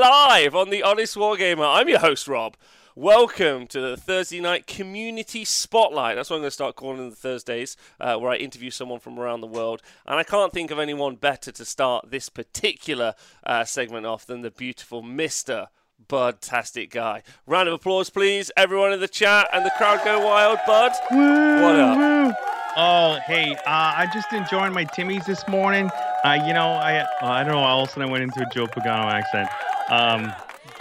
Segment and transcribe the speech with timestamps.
[0.00, 1.72] live on the Honest Wargamer.
[1.72, 2.56] I'm your host, Rob.
[2.96, 6.16] Welcome to the Thursday night community spotlight.
[6.16, 9.20] That's what I'm going to start calling the Thursdays, uh, where I interview someone from
[9.20, 9.82] around the world.
[10.04, 14.40] And I can't think of anyone better to start this particular uh, segment off than
[14.40, 15.68] the beautiful Mister
[16.08, 17.22] Bud-tastic guy.
[17.46, 20.58] Round of applause, please, everyone in the chat and the crowd go wild.
[20.66, 22.36] Bud, what up?
[22.76, 25.88] Oh, hey, uh, I just enjoyed my Timmy's this morning.
[26.24, 27.60] Uh, you know, I uh, I don't know.
[27.60, 29.48] All of a sudden, I went into a Joe Pagano accent.
[29.90, 30.32] Um,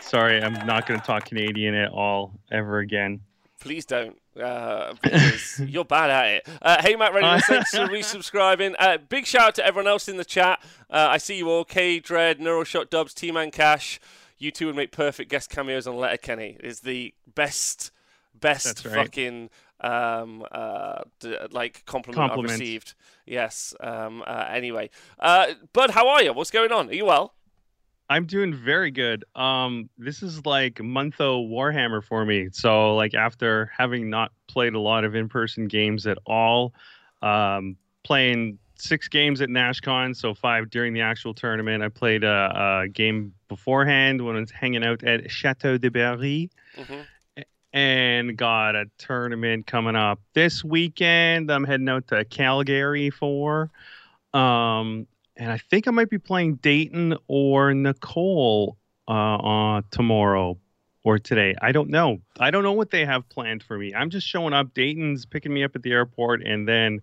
[0.01, 3.21] sorry, I'm not going to talk Canadian at all ever again.
[3.59, 6.47] Please don't, uh, because you're bad at it.
[6.61, 8.75] Uh, hey, Matt Ready, thanks for resubscribing.
[8.77, 10.61] Uh, big shout out to everyone else in the chat.
[10.89, 11.63] Uh, I see you all.
[11.63, 13.99] K Dread, Neuroshot Dubs, T Man Cash.
[14.37, 16.57] You two would make perfect guest cameos on Letterkenny.
[16.61, 17.91] Is the best,
[18.37, 18.95] best right.
[18.95, 19.49] fucking
[19.79, 22.53] um, uh, d- like compliment, Compliment.
[22.53, 22.95] I've received.
[23.25, 23.73] Yes.
[23.79, 24.89] Um, uh, anyway,
[25.19, 26.33] uh, Bud, how are you?
[26.33, 26.89] What's going on?
[26.89, 27.33] Are you well?
[28.09, 29.25] I'm doing very good.
[29.35, 32.49] Um, this is like montho Warhammer for me.
[32.51, 36.73] So, like after having not played a lot of in-person games at all,
[37.21, 41.81] um, playing six games at NashCon, so five during the actual tournament.
[41.83, 46.49] I played a, a game beforehand when I was hanging out at Chateau de Berry.
[46.75, 47.01] hmm
[47.73, 51.51] and got a tournament coming up this weekend.
[51.51, 53.71] I'm heading out to Calgary for.
[54.33, 60.57] Um, and I think I might be playing Dayton or Nicole uh, on tomorrow
[61.03, 61.55] or today.
[61.61, 62.19] I don't know.
[62.39, 63.93] I don't know what they have planned for me.
[63.93, 64.73] I'm just showing up.
[64.73, 67.01] Dayton's picking me up at the airport, and then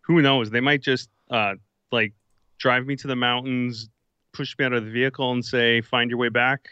[0.00, 0.50] who knows?
[0.50, 1.54] They might just uh,
[1.92, 2.12] like
[2.58, 3.88] drive me to the mountains,
[4.32, 6.68] push me out of the vehicle, and say, "Find your way back.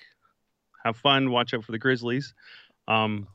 [0.85, 1.31] Have fun.
[1.31, 2.35] Watch out for the Grizzlies."
[2.89, 3.29] Um,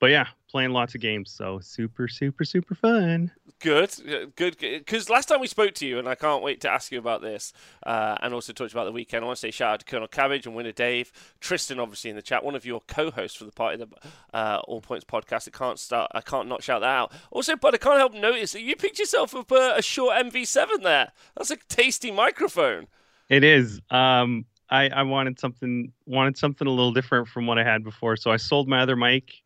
[0.00, 3.30] but yeah, playing lots of games, so super, super, super fun.
[3.60, 4.56] Good, uh, good.
[4.58, 7.22] Because last time we spoke to you, and I can't wait to ask you about
[7.22, 7.52] this,
[7.84, 9.22] uh, and also talk about the weekend.
[9.22, 12.16] I want to say shout out to Colonel Cabbage and Winner Dave, Tristan, obviously in
[12.16, 13.96] the chat, one of your co-hosts for the Party of the
[14.36, 15.48] uh, All Points podcast.
[15.48, 16.10] I can't start.
[16.14, 17.12] I can't not shout that out.
[17.30, 20.82] Also, but I can't help notice that you picked yourself up a, a Shure MV7
[20.82, 21.12] there.
[21.36, 22.86] That's a tasty microphone.
[23.28, 23.80] It is.
[23.90, 28.16] Um, I I wanted something wanted something a little different from what I had before,
[28.16, 29.42] so I sold my other mic,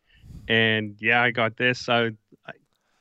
[0.49, 1.89] and yeah, I got this.
[1.89, 2.11] I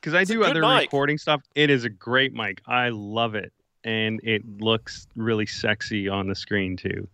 [0.03, 0.81] because I a do other mic.
[0.81, 1.41] recording stuff.
[1.55, 2.61] It is a great mic.
[2.67, 3.53] I love it,
[3.85, 7.07] and it looks really sexy on the screen too.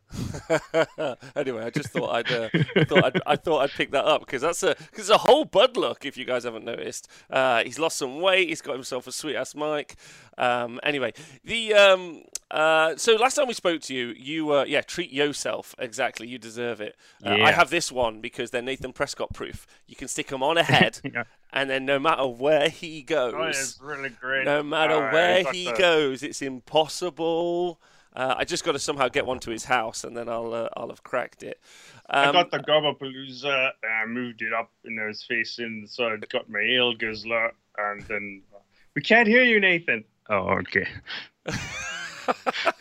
[1.36, 2.50] anyway, I just thought I'd uh,
[2.86, 5.46] thought I'd, I thought I'd pick that up because that's a cause it's a whole
[5.46, 6.06] bud look.
[6.06, 8.50] If you guys haven't noticed, uh, he's lost some weight.
[8.50, 9.96] He's got himself a sweet ass mic.
[10.38, 11.14] Um, anyway,
[11.44, 15.76] the um, uh, so last time we spoke to you, you uh, yeah treat yourself
[15.78, 16.28] exactly.
[16.28, 16.96] You deserve it.
[17.26, 19.68] Uh, I have this one because they're Nathan Prescott proof.
[19.88, 21.24] You can stick them on a head, Yeah.
[21.54, 24.46] and then no matter where he goes, really great.
[24.46, 27.80] no matter where he goes, it's impossible.
[28.16, 30.70] Uh, I just got to somehow get one to his house, and then I'll uh,
[30.76, 31.60] I'll have cracked it.
[32.10, 36.08] I Um, got the Gobapalooza and I moved it up and I was facing, so
[36.08, 38.42] I got my ale guzzler and then.
[38.96, 40.04] We can't hear you, Nathan.
[40.30, 40.88] Oh, okay.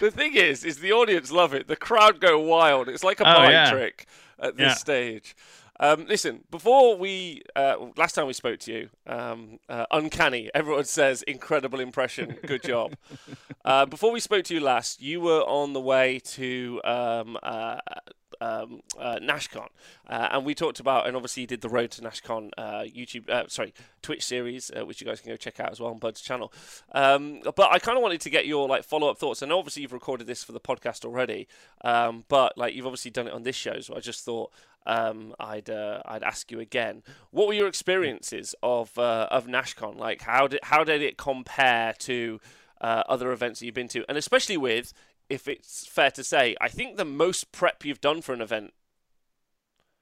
[0.00, 1.68] the thing is, is the audience love it.
[1.68, 2.88] The crowd go wild.
[2.88, 3.70] It's like a Oh, mind yeah.
[3.70, 4.06] trick
[4.38, 4.74] at this Yeah.
[4.74, 5.36] stage.
[5.80, 10.48] Um, listen, before we uh, last time we spoke to you, um, uh, uncanny.
[10.54, 12.36] Everyone says incredible impression.
[12.46, 12.96] Good job.
[13.64, 17.78] uh, before we spoke to you last, you were on the way to um, uh,
[18.44, 19.68] um, uh, NashCon,
[20.08, 23.28] uh, and we talked about, and obviously you did the Road to NashCon uh, YouTube,
[23.28, 23.72] uh, sorry,
[24.02, 26.52] Twitch series, uh, which you guys can go check out as well on Bud's channel.
[26.92, 29.82] Um, but I kind of wanted to get your like follow up thoughts, and obviously
[29.82, 31.48] you've recorded this for the podcast already,
[31.82, 34.52] um, but like you've obviously done it on this show, so I just thought
[34.86, 37.02] um, I'd uh, I'd ask you again.
[37.30, 39.98] What were your experiences of uh, of NashCon?
[39.98, 42.40] Like how did how did it compare to
[42.80, 44.92] uh, other events that you've been to, and especially with,
[45.28, 48.72] if it's fair to say, I think the most prep you've done for an event.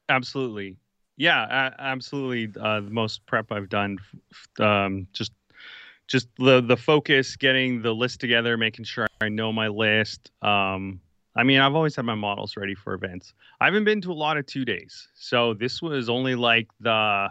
[0.08, 0.76] Absolutely.
[1.16, 2.52] Yeah, absolutely.
[2.60, 3.98] Uh, the most prep I've done.
[4.58, 5.32] Um, just,
[6.08, 10.30] just the the focus, getting the list together, making sure I know my list.
[10.42, 11.00] Um,
[11.36, 13.32] I mean, I've always had my models ready for events.
[13.60, 17.28] I haven't been to a lot of two days, so this was only like the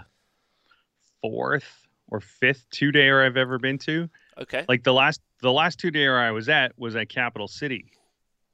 [1.21, 4.10] fourth or fifth two dayer I've ever been to.
[4.38, 7.86] Okay, Like the last the last two dayer I was at was at Capital City,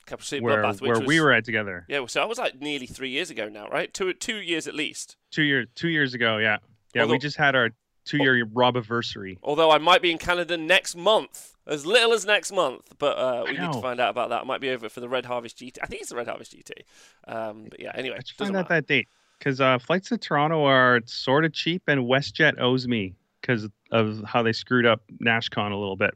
[0.06, 2.60] Capital City where Bloodbath, where was, we were at together Yeah, so that was like
[2.60, 3.94] nearly three years ago now, right?
[3.94, 5.18] Two two years at least.
[5.32, 6.38] two years two years ago.
[6.38, 6.58] Yeah,
[6.94, 7.02] yeah.
[7.04, 7.70] Although- we just had our
[8.06, 9.38] two year Robiversary.
[9.44, 13.44] Although I might be in Canada next month, as little as next month, but uh,
[13.46, 14.42] we need to find out about that.
[14.42, 15.78] I might be over for the Red Harvest GT.
[15.84, 16.72] I think it's the Red Harvest GT.
[17.28, 18.76] Um, but yeah, anyway, Let's find out matter.
[18.76, 23.14] that date because uh, flights to Toronto are sort of cheap, and WestJet owes me
[23.48, 26.14] because of how they screwed up NashCon a little bit.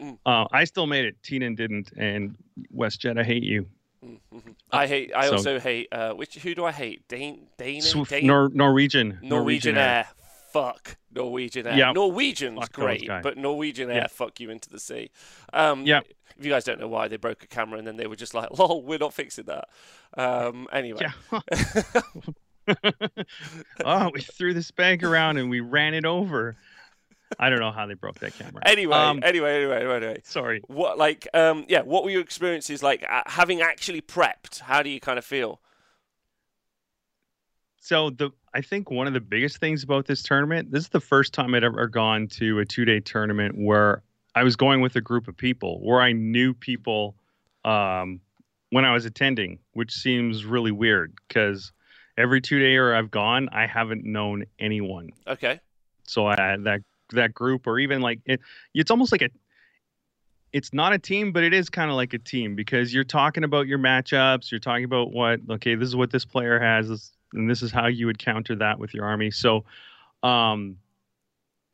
[0.00, 0.18] Mm.
[0.26, 1.16] Uh, I still made it.
[1.22, 2.36] Tina didn't, and
[2.74, 3.66] WestJet, I hate you.
[4.04, 4.54] Mhm.
[4.72, 5.12] I hate.
[5.14, 5.88] I So- also hate.
[5.92, 7.06] Uh, which who do I hate?
[7.06, 7.46] Dane.
[7.58, 7.82] Dane.
[8.08, 8.26] Dane?
[8.26, 9.18] Nor- Norwegian.
[9.22, 10.08] Norwegian Air.
[10.52, 11.76] Fuck Norwegian Air.
[11.76, 11.92] Yeah.
[11.92, 14.06] Norwegian's Fuck great, but Norwegian Air Yeah.
[14.08, 15.10] fuck you into the sea.
[15.52, 16.00] Um, Yeah.
[16.38, 18.32] If you guys don't know why they broke a camera and then they were just
[18.32, 19.68] like, "Lol, we're not fixing that."
[20.16, 21.00] Um, anyway.
[21.02, 21.40] Yeah.
[23.84, 26.56] oh, we threw this bag around and we ran it over.
[27.38, 28.62] I don't know how they broke that camera.
[28.66, 30.20] Anyway, Um, anyway, anyway, anyway, anyway.
[30.24, 30.62] Sorry.
[30.66, 31.82] What like um yeah?
[31.82, 34.60] What were your experiences like uh, having actually prepped?
[34.60, 35.60] How do you kind of feel?
[37.80, 41.00] So the I think one of the biggest things about this tournament, this is the
[41.00, 44.02] first time I'd ever gone to a two day tournament where
[44.34, 47.16] I was going with a group of people, where I knew people
[47.64, 48.20] um,
[48.70, 51.72] when I was attending, which seems really weird because
[52.20, 55.10] every two day or I've gone, I haven't known anyone.
[55.26, 55.60] Okay.
[56.06, 56.82] So I that
[57.12, 58.40] that group or even like it,
[58.74, 59.30] it's almost like a
[60.52, 63.44] it's not a team, but it is kind of like a team because you're talking
[63.44, 64.50] about your matchups.
[64.50, 67.86] You're talking about what okay, this is what this player has, and this is how
[67.86, 69.30] you would counter that with your army.
[69.30, 69.64] So,
[70.22, 70.76] um,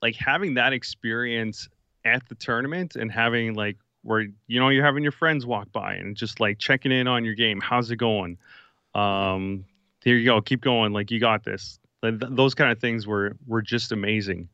[0.03, 1.69] like having that experience
[2.05, 5.95] at the tournament and having like where you know you're having your friends walk by
[5.95, 7.61] and just like checking in on your game.
[7.61, 8.39] How's it going?
[8.95, 9.65] Um,
[10.07, 10.93] here you go, keep going.
[10.93, 11.81] Like you got this.
[12.01, 14.49] Th- th- those kind of things were were just amazing.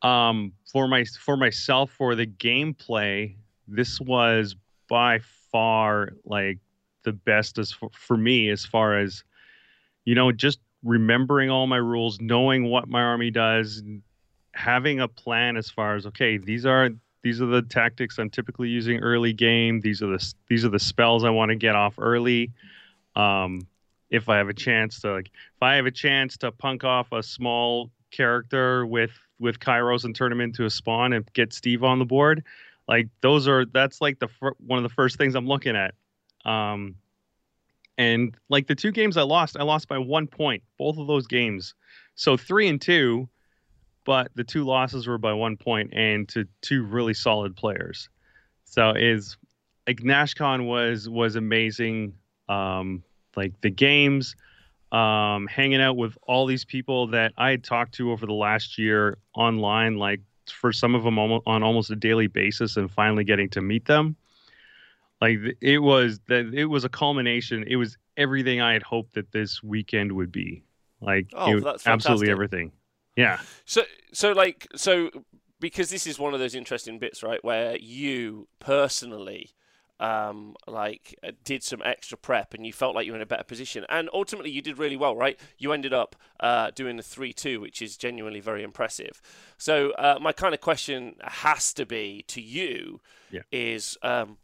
[0.00, 3.34] Um, for my for myself for the gameplay,
[3.68, 4.56] this was
[4.88, 5.20] by
[5.52, 6.60] far like
[7.02, 9.22] the best as for, for me as far as
[10.06, 13.82] you know just remembering all my rules, knowing what my army does,
[14.54, 16.88] having a plan as far as okay, these are
[17.22, 19.82] these are the tactics I'm typically using early game.
[19.82, 22.50] These are the these are the spells I want to get off early.
[23.14, 23.66] Um,
[24.10, 27.12] if I have a chance to like, if I have a chance to punk off
[27.12, 31.82] a small character with with Kairos and turn him into a spawn and get Steve
[31.82, 32.44] on the board,
[32.88, 34.28] like those are that's like the
[34.58, 35.94] one of the first things I'm looking at.
[36.44, 36.96] Um,
[37.96, 41.26] and like the two games I lost, I lost by one point, both of those
[41.26, 41.74] games.
[42.16, 43.28] So three and two,
[44.04, 48.08] but the two losses were by one point and to two really solid players.
[48.64, 49.36] So is
[49.86, 52.14] like NashCon was was amazing.
[52.48, 53.02] Um,
[53.36, 54.36] like the games,
[54.92, 58.78] um, hanging out with all these people that I had talked to over the last
[58.78, 63.24] year online, like for some of them almost, on almost a daily basis, and finally
[63.24, 64.16] getting to meet them.
[65.20, 67.64] Like it was that it was a culmination.
[67.66, 70.62] It was everything I had hoped that this weekend would be.
[71.00, 72.30] Like Oh, it- that's absolutely fantastic.
[72.30, 72.72] everything.
[73.16, 73.40] Yeah.
[73.64, 73.82] So,
[74.12, 75.10] so like, so
[75.60, 79.50] because this is one of those interesting bits, right, where you personally,
[80.00, 83.26] um, like, uh, did some extra prep and you felt like you were in a
[83.26, 85.38] better position, and ultimately you did really well, right?
[85.58, 89.22] You ended up uh, doing the three-two, which is genuinely very impressive.
[89.58, 93.00] So, uh, my kind of question has to be to you
[93.30, 93.42] Yeah.
[93.50, 94.38] is, um,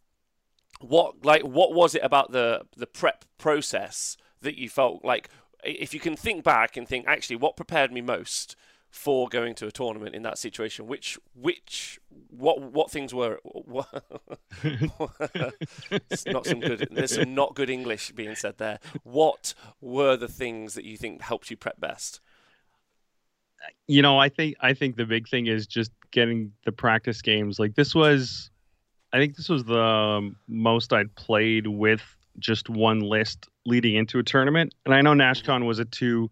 [0.80, 5.28] what like what was it about the the prep process that you felt like
[5.62, 8.56] if you can think back and think actually what prepared me most
[8.90, 13.86] for going to a tournament in that situation which which what what things were what,
[16.10, 20.28] it's not some good there's some not good english being said there what were the
[20.28, 22.20] things that you think helped you prep best
[23.86, 27.58] you know, I think I think the big thing is just getting the practice games.
[27.58, 28.50] Like this was,
[29.12, 32.02] I think this was the most I'd played with
[32.38, 34.74] just one list leading into a tournament.
[34.84, 35.20] And I know mm-hmm.
[35.20, 36.30] NashCon was a two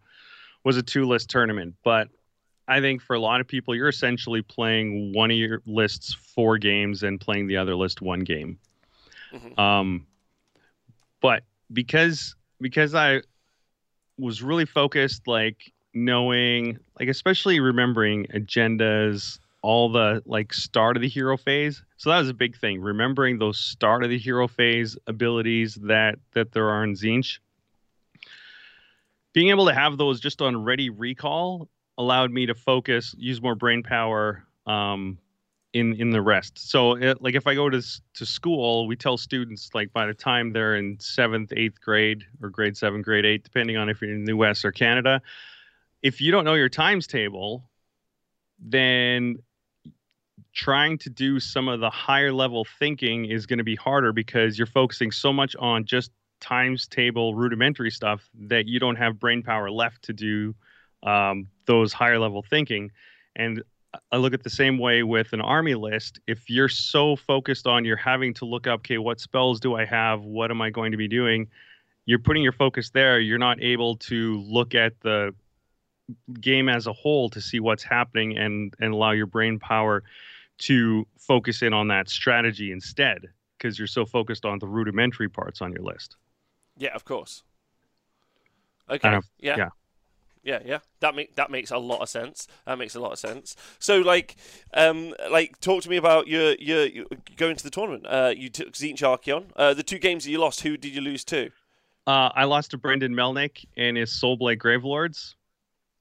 [0.64, 2.08] was a two list tournament, but
[2.68, 6.58] I think for a lot of people, you're essentially playing one of your lists four
[6.58, 8.58] games and playing the other list one game.
[9.32, 9.58] Mhm.
[9.58, 10.06] Um,
[11.20, 13.22] but because because I
[14.18, 21.08] was really focused, like knowing, like especially remembering agendas, all the like start of the
[21.08, 21.82] hero phase.
[21.96, 22.80] So that was a big thing.
[22.80, 27.38] Remembering those start of the hero phase abilities that that there are in Tzeentch.
[29.32, 33.54] Being able to have those just on ready recall allowed me to focus, use more
[33.54, 35.18] brain power um,
[35.74, 36.70] in in the rest.
[36.70, 37.82] So it, like if I go to
[38.14, 42.48] to school, we tell students like by the time they're in seventh, eighth grade or
[42.48, 44.64] grade seven, grade eight, depending on if you're in the U.S.
[44.64, 45.20] or Canada,
[46.02, 47.68] if you don't know your times table,
[48.58, 49.36] then
[50.54, 54.58] trying to do some of the higher level thinking is going to be harder because
[54.58, 59.42] you're focusing so much on just times table rudimentary stuff that you don't have brain
[59.42, 60.54] power left to do
[61.02, 62.90] um, those higher level thinking.
[63.36, 63.62] And
[64.12, 66.20] I look at the same way with an army list.
[66.26, 69.84] If you're so focused on you're having to look up, okay, what spells do I
[69.84, 70.22] have?
[70.22, 71.48] What am I going to be doing?
[72.04, 73.20] You're putting your focus there.
[73.20, 75.34] You're not able to look at the
[76.40, 80.02] game as a whole to see what's happening and and allow your brain power
[80.56, 83.26] to focus in on that strategy instead
[83.56, 86.16] because you're so focused on the rudimentary parts on your list.
[86.78, 87.42] Yeah, of course.
[88.88, 89.18] Okay.
[89.38, 89.56] Yeah.
[89.56, 89.68] yeah.
[90.48, 90.78] Yeah, yeah.
[91.00, 92.48] That make that makes a lot of sense.
[92.64, 93.54] That makes a lot of sense.
[93.78, 94.36] So, like,
[94.72, 97.04] um, like, talk to me about your your, your
[97.36, 98.06] going to the tournament.
[98.06, 99.50] Uh, you took Tzeentch Archaon.
[99.56, 101.50] Uh, the two games that you lost, who did you lose to?
[102.06, 105.34] Uh, I lost to Brendan Melnick and his Soulblight Gravelords.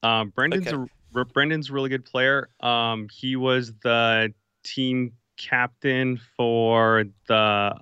[0.02, 0.90] Um, Brendan's Okay.
[1.14, 2.48] a Brendan's a really good player.
[2.62, 7.76] Um, he was the team captain for the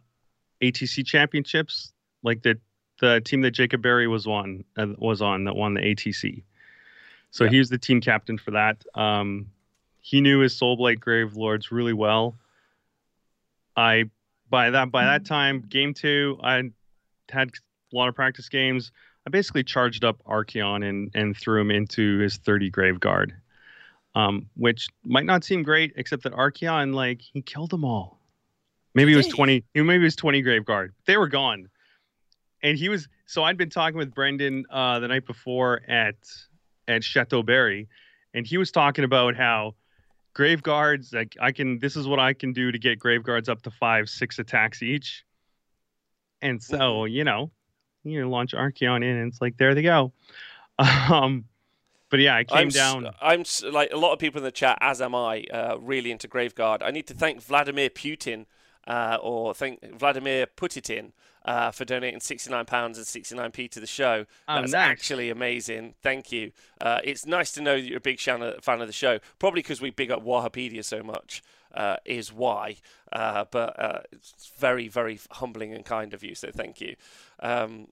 [0.63, 1.93] ATC championships,
[2.24, 2.57] like the
[3.01, 6.41] the team that Jacob Berry was on uh, was on that won the ATC.
[7.36, 7.50] So Yeah.
[7.50, 8.86] he was the team captain for that.
[8.96, 9.48] Um,
[10.00, 12.38] he knew his Soulblight Gravelords really well.
[13.75, 14.06] I
[14.50, 16.63] by that by that time, game two, I
[17.30, 17.51] had
[17.92, 18.94] a lot of practice games.
[19.27, 23.36] I basically charged up Archaon and and threw him into his 30 Grave Guard,
[24.15, 28.18] um, which might not seem great, except that Archaon like he killed them all.
[28.94, 29.62] Maybe it was 20.
[29.74, 30.94] Maybe it was 20 Grave Guard.
[31.06, 31.68] They were gone,
[32.63, 33.10] and he was.
[33.25, 36.15] So I'd been talking with Brendan uh, the night before at
[36.88, 37.88] at Chateau Berry,
[38.34, 39.75] and he was talking about how
[40.34, 41.80] grave guards like I can.
[41.80, 44.84] This is what I can do to get grave guards up to five, six attacks
[44.84, 45.25] each.
[46.42, 47.51] And so you know,
[48.04, 50.13] you launch Archaon in, and it's like there they go.
[51.10, 51.46] Um,
[52.10, 53.10] but yeah, I came I'm down.
[53.22, 56.12] I'm s- like a lot of people in the chat, as am I, uh, really
[56.12, 56.82] into Graveguard.
[56.82, 58.46] I need to thank Vladimir Putin,
[58.88, 61.12] uh, or thank Vladimir Putitin,
[61.46, 64.25] uh, for donating £69 and 69p to the show.
[64.48, 64.89] Oh, That's nice.
[64.89, 65.94] actually amazing.
[66.01, 66.51] Thank you.
[66.82, 69.20] Uh, it's nice to know that you're a big fan of, the show.
[69.39, 71.42] Probably because we big up Wahapedia so much.
[71.74, 72.77] Uh, is why,
[73.12, 76.34] uh, but uh, it's very, very humbling and kind of you.
[76.34, 76.96] So thank you.
[77.42, 77.89] Um,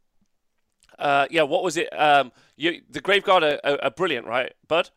[0.98, 1.90] uh, yeah, what was it?
[1.90, 4.90] Um, you, the Graveguard are, are, are brilliant, right, Bud?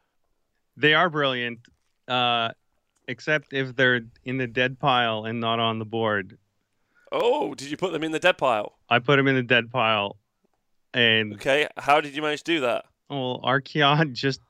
[0.77, 1.59] They are brilliant,
[2.07, 2.51] uh,
[3.09, 6.39] except if they're in the dead pile and not on the board.
[7.13, 8.79] Oh, did you put them in the dead pile?
[8.89, 10.17] I put them in the dead pile,
[10.93, 12.85] and Okay, how did you manage to do that?
[13.09, 14.41] well, Archaon just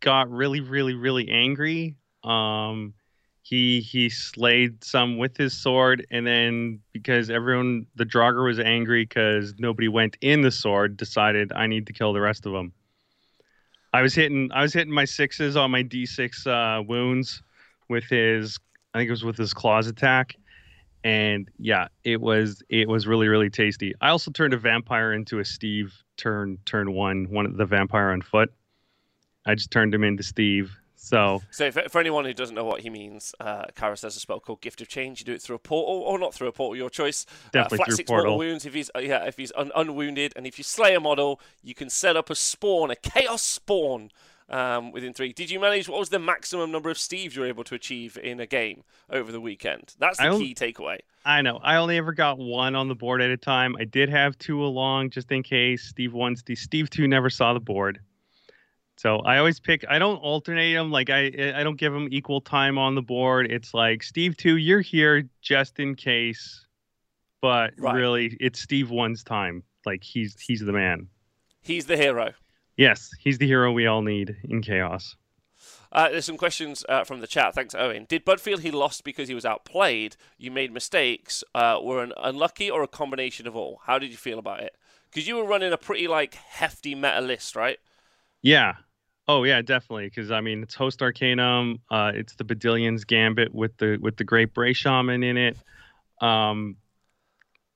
[0.00, 1.96] got really, really, really angry.
[2.24, 2.94] Um,
[3.42, 9.04] he he slayed some with his sword, and then because everyone, the Draugr was angry
[9.04, 12.72] because nobody went in the sword, decided I need to kill the rest of them.
[13.92, 17.42] I was hitting, I was hitting my sixes on my d6 uh, wounds
[17.90, 18.58] with his,
[18.94, 20.36] I think it was with his claws attack,
[21.04, 23.94] and yeah, it was it was really really tasty.
[24.00, 28.10] I also turned a vampire into a Steve turn turn one one of the vampire
[28.10, 28.52] on foot.
[29.44, 30.70] I just turned him into Steve.
[31.02, 34.20] So So, for, for anyone who doesn't know what he means, uh, Kairos has a
[34.20, 35.20] spell called Gift of Change.
[35.20, 37.24] You do it through a portal, or not through a portal, your choice.
[37.52, 38.38] Definitely uh, flat through six mortal portal.
[38.38, 38.66] wounds.
[38.66, 41.74] If he's uh, yeah, if he's un- unwounded, and if you slay a model, you
[41.74, 44.10] can set up a spawn, a chaos spawn,
[44.50, 45.32] um, within three.
[45.32, 45.88] Did you manage?
[45.88, 48.82] What was the maximum number of Steves you were able to achieve in a game
[49.08, 49.94] over the weekend?
[49.98, 50.98] That's the don't- key takeaway.
[51.24, 53.76] I know I only ever got one on the board at a time.
[53.78, 55.82] I did have two along just in case.
[55.84, 58.00] Steve one, Steve, Steve two never saw the board.
[58.96, 59.84] So I always pick.
[59.88, 60.90] I don't alternate them.
[60.90, 63.50] Like I, I don't give them equal time on the board.
[63.50, 66.66] It's like Steve two, you're here just in case,
[67.42, 67.94] but Right.
[67.94, 69.62] really it's Steve one's time.
[69.86, 71.06] Like he's he's the man.
[71.62, 72.32] He's the hero.
[72.80, 75.14] Yes, he's the hero we all need in chaos.
[75.92, 77.54] Uh, there's some questions uh, from the chat.
[77.54, 78.06] Thanks, Owen.
[78.08, 80.16] Did Bud feel he lost because he was outplayed?
[80.38, 81.44] You made mistakes.
[81.54, 83.82] Uh, were an unlucky or a combination of all?
[83.84, 84.74] How did you feel about it?
[85.10, 87.78] Because you were running a pretty like hefty meta list, right?
[88.40, 88.76] Yeah.
[89.28, 90.06] Oh yeah, definitely.
[90.06, 91.82] Because I mean, it's host Arcanum.
[91.90, 95.58] Uh, it's the Badillion's Gambit with the with the Great Bray Shaman in it.
[96.22, 96.76] Um,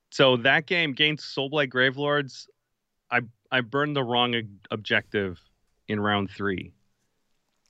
[0.09, 2.47] so that game against Soulblight Gravelords,
[3.11, 3.21] I
[3.55, 4.35] I burned the wrong
[4.69, 5.39] objective
[5.87, 6.73] in round three,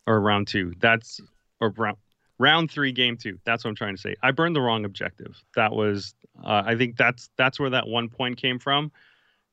[0.07, 0.73] or round two.
[0.79, 1.21] That's
[1.61, 1.97] or round
[2.39, 3.37] round three, game two.
[3.45, 4.15] That's what I'm trying to say.
[4.23, 5.43] I burned the wrong objective.
[5.55, 8.91] That was uh, I think that's that's where that one point came from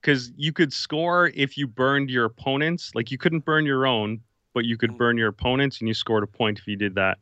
[0.01, 2.93] because you could score if you burned your opponents.
[2.95, 4.21] Like you couldn't burn your own,
[4.55, 4.97] but you could Mm.
[4.97, 7.19] burn your opponents, and you scored a point if you did that.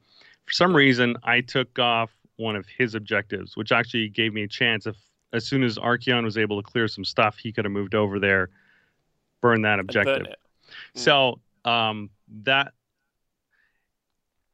[0.47, 4.49] For some reason, I took off one of his objectives, which actually gave me a
[4.49, 4.87] chance.
[4.87, 4.97] If
[5.33, 8.21] as soon as Archaon was able to clear some stuff, he could have moved over
[8.21, 8.51] there,
[9.41, 10.27] burn that burn objective.
[10.27, 10.39] it.
[10.97, 11.01] Mm.
[11.01, 12.11] So um,
[12.43, 12.73] that,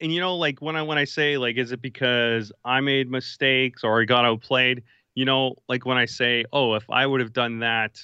[0.01, 3.11] and you know, like when I when I say like, is it because I made
[3.11, 4.83] mistakes or I got outplayed?
[5.15, 7.99] You know, like when I say, oh, if I would have done that,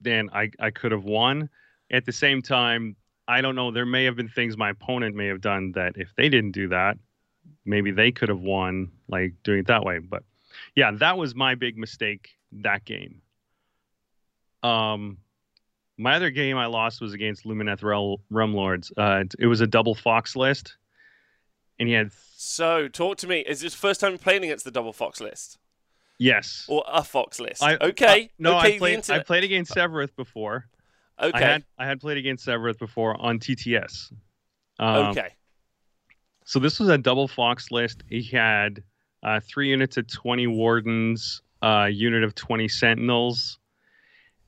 [0.00, 1.48] then I I could have won.
[1.90, 2.96] At the same time,
[3.28, 3.70] I don't know.
[3.70, 6.68] There may have been things my opponent may have done that if they didn't do
[6.68, 6.98] that,
[7.64, 9.98] maybe they could have won, like doing it that way.
[9.98, 10.24] But
[10.74, 13.22] yeah, that was my big mistake that game.
[14.62, 15.18] Um,
[15.98, 18.92] my other game I lost was against Lumineth Rel- Realm Lords.
[18.96, 20.76] Uh, it, was a double Fox list,
[21.78, 23.40] and he had So, talk to me.
[23.40, 25.58] Is this first time playing against the double fox list
[26.18, 26.66] yes.
[26.68, 27.62] or a fox list?
[27.62, 28.24] I, okay.
[28.24, 29.10] uh, no, okay, I played.
[29.10, 30.66] I played against Sevireth before.
[31.20, 31.38] Okay.
[31.38, 34.12] I had I had played against Sevireth before on TTS.
[34.78, 35.34] Um, okay.
[36.44, 38.04] So this was a double fox list.
[38.08, 38.82] He had
[39.22, 43.58] uh, three units of 20 wardens, a unit of 20 sentinels,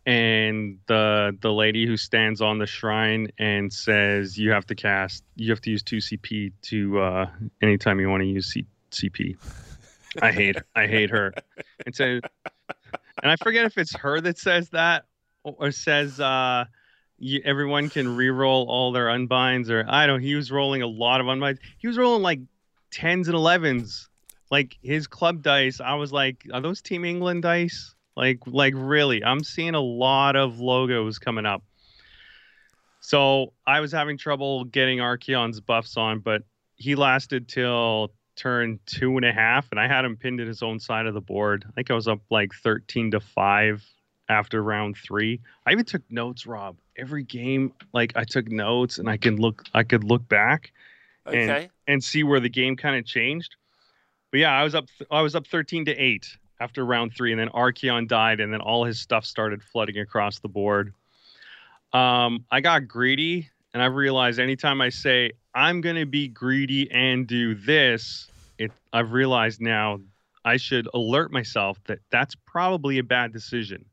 [0.09, 5.23] and the the lady who stands on the shrine and says you have to cast,
[5.37, 7.27] you have to use two CP to uh,
[7.61, 9.37] anytime you want to use C- CP.
[10.23, 11.35] I hate I hate her.
[11.85, 15.05] And so, and I forget if it's her that says that
[15.43, 16.65] or says uh,
[17.19, 20.23] you, everyone can re-roll all their unbinds or I don't.
[20.23, 21.61] He was rolling a lot of unbinds.
[21.77, 22.41] He was rolling like
[22.91, 24.09] tens and elevens,
[24.51, 25.83] like his club dice.
[25.83, 27.95] I was like, are those Team England dice?
[28.19, 29.23] Like, like really?
[29.23, 31.63] I'm seeing a lot of logos coming up.
[33.01, 36.43] So I was having trouble getting Archaon's buffs on, but
[36.75, 40.65] he lasted till turn two and a half, and I had him pinned at his
[40.65, 41.65] own side of the board.
[41.69, 43.87] I think I was up like 13 to five
[44.29, 45.41] after round three.
[45.65, 46.77] I even took notes, Rob.
[46.97, 50.73] Every game, like I took notes, and I can look, I could look back
[51.25, 51.69] and- Okay.
[51.87, 53.55] and see where the game kind of changed.
[54.33, 57.41] But yeah, I was up, I was up 13 to eight after round three, and
[57.41, 60.93] then Archaon died, and then all his stuff started flooding across the board.
[61.93, 67.27] Um, I got greedy, and I realized anytime I say I'm gonna be greedy and
[67.27, 70.01] do this, it I've realized now
[70.45, 73.85] I should alert myself that that's probably a bad decision.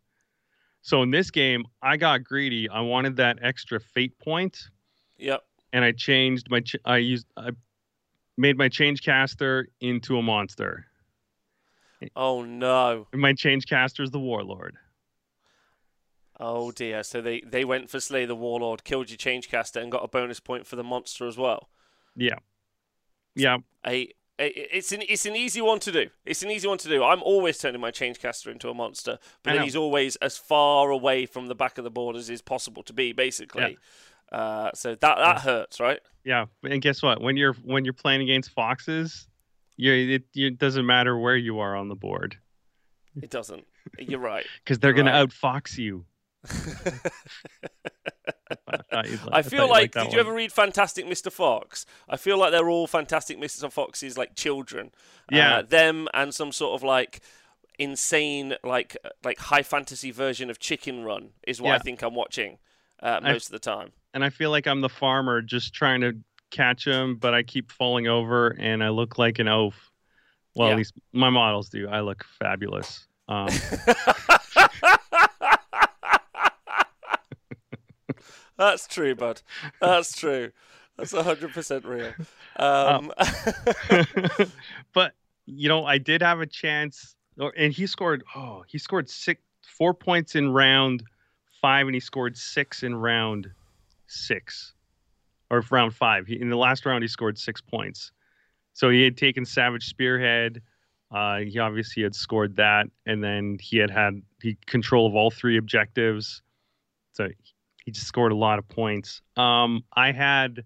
[0.82, 2.70] So in this game, I got greedy.
[2.70, 4.70] I wanted that extra fate point,
[5.18, 5.44] Yep.
[5.74, 6.60] and I changed my.
[6.60, 7.28] Ch- I used.
[7.38, 7.52] I
[8.38, 10.86] made my change caster into a monster.
[12.16, 13.08] Oh no.
[13.12, 14.76] And my change caster is the warlord.
[16.40, 17.04] Oh dear.
[17.04, 20.08] So they they went for Slay the Warlord, killed your change caster, and got a
[20.08, 21.70] bonus point for the monster as well.
[22.16, 22.40] Yeah,
[23.36, 23.58] yeah.
[23.86, 24.10] A,
[24.40, 26.10] a it's an it's an easy one to do.
[26.26, 27.04] It's an easy one to do.
[27.04, 30.90] I'm always turning my change caster into a monster, but then he's always as far
[30.90, 33.78] away from the back of the board as is possible to be, basically.
[34.32, 36.00] Uh, so that that hurts, right?
[36.26, 37.22] Yeah, and guess what?
[37.22, 39.28] When you're when you're playing against foxes,
[39.78, 42.38] you it, it doesn't matter where you are on the board
[43.22, 43.66] It doesn't.
[44.00, 44.46] You're right.
[44.64, 46.06] because they're gonna outfox you.
[48.92, 51.32] I, I feel you'd like, did you ever read Fantastic Mr.
[51.32, 51.86] Fox?
[52.08, 53.72] I feel like they're all Fantastic Mr.
[53.72, 54.92] Foxes, like children.
[55.32, 55.58] Yeah.
[55.58, 57.22] Uh, them and some sort of like
[57.80, 62.58] insane, like like high fantasy version of Chicken Run is what I think I'm watching
[63.02, 63.92] uh, I- most of the time.
[64.14, 66.16] and I feel like I'm the farmer just trying to
[66.52, 69.92] catch them, but I keep falling over and I look like an oaf.
[70.56, 70.74] Well, Yeah.
[70.74, 71.88] at least my models do.
[71.90, 73.08] I look fabulous.
[73.28, 73.50] Um,
[78.58, 79.42] That's true, bud.
[79.82, 80.52] That's true.
[80.98, 82.14] That's hundred percent real.
[82.56, 83.12] Um,
[84.94, 85.14] but
[85.46, 87.16] you know, I did have a chance,
[87.58, 88.24] and he scored.
[88.34, 89.42] Oh, he scored six,
[89.78, 91.04] four points in round
[91.62, 93.50] five, and he scored six in round
[94.08, 94.74] six,
[95.50, 96.28] or round five.
[96.28, 98.12] He, in the last round, he scored six points.
[98.74, 100.62] So he had taken Savage Spearhead.
[101.12, 105.32] Uh, he obviously had scored that, and then he had had he control of all
[105.32, 106.42] three objectives.
[107.14, 107.30] So
[107.86, 109.22] he just scored a lot of points.
[109.38, 110.66] Um, I had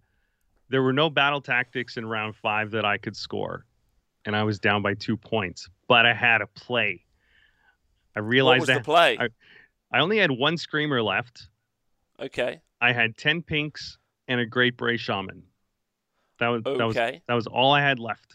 [0.69, 3.65] there were no battle tactics in round five that I could score,
[4.25, 5.69] and I was down by two points.
[5.87, 7.03] But I had a play.
[8.15, 9.17] I what realized was that the play?
[9.19, 9.27] I-
[9.91, 11.47] I only had one screamer left.
[12.19, 12.61] okay.
[12.81, 13.98] I had ten pinks
[14.29, 15.43] and a great bray shaman.
[16.39, 18.33] That was that was that was all I had left.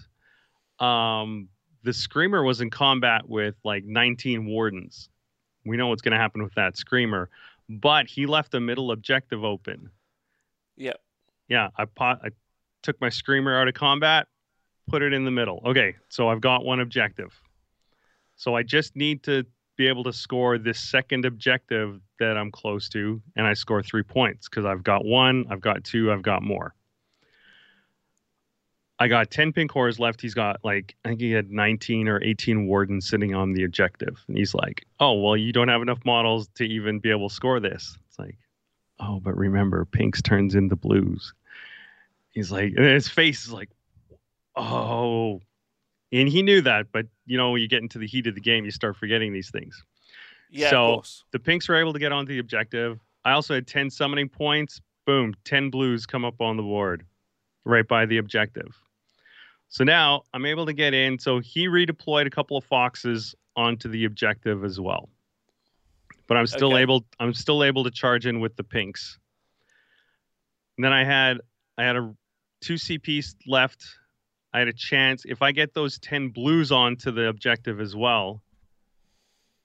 [0.78, 1.48] Um,
[1.84, 5.08] the screamer was in combat with like 19 wardens.
[5.64, 7.30] We know what's going to happen with that screamer,
[7.68, 9.88] but he left the middle objective open.
[10.76, 11.00] Yep.
[11.48, 12.28] Yeah, I pot, I
[12.82, 14.26] took my screamer out of combat,
[14.88, 15.62] put it in the middle.
[15.64, 17.38] Okay, so I've got one objective.
[18.36, 19.46] So I just need to
[19.76, 24.02] be able to score this second objective that I'm close to, and I score three
[24.02, 26.74] points because I've got one, I've got two, I've got more.
[28.98, 30.20] I got 10 pink horrors left.
[30.20, 34.22] He's got like, I think he had 19 or 18 wardens sitting on the objective.
[34.28, 37.34] And he's like, oh, well, you don't have enough models to even be able to
[37.34, 37.98] score this.
[38.08, 38.38] It's like,
[39.00, 41.34] oh, but remember, pinks turns into blues.
[42.30, 43.70] He's like, and his face is like,
[44.54, 45.40] oh.
[46.12, 48.40] And he knew that, but you know, when you get into the heat of the
[48.40, 49.82] game, you start forgetting these things.
[50.50, 51.24] Yeah, So- of course.
[51.32, 53.00] The pinks were able to get onto the objective.
[53.24, 54.80] I also had 10 summoning points.
[55.06, 57.04] Boom, 10 blues come up on the board
[57.64, 58.78] right by the objective.
[59.68, 61.18] So now I'm able to get in.
[61.18, 65.08] So he redeployed a couple of foxes onto the objective as well.
[66.26, 66.82] But I'm still Okay.
[66.82, 69.18] able I'm still able to charge in with the pinks.
[70.76, 71.40] And then I had
[71.76, 72.14] I had a
[72.60, 73.84] two CPs left
[74.54, 75.24] I had a chance.
[75.26, 78.40] If I get those 10 blues onto the objective as well,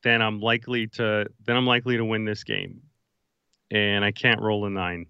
[0.01, 2.81] then I'm likely to then I'm likely to win this game.
[3.69, 5.05] And I can't roll a nine.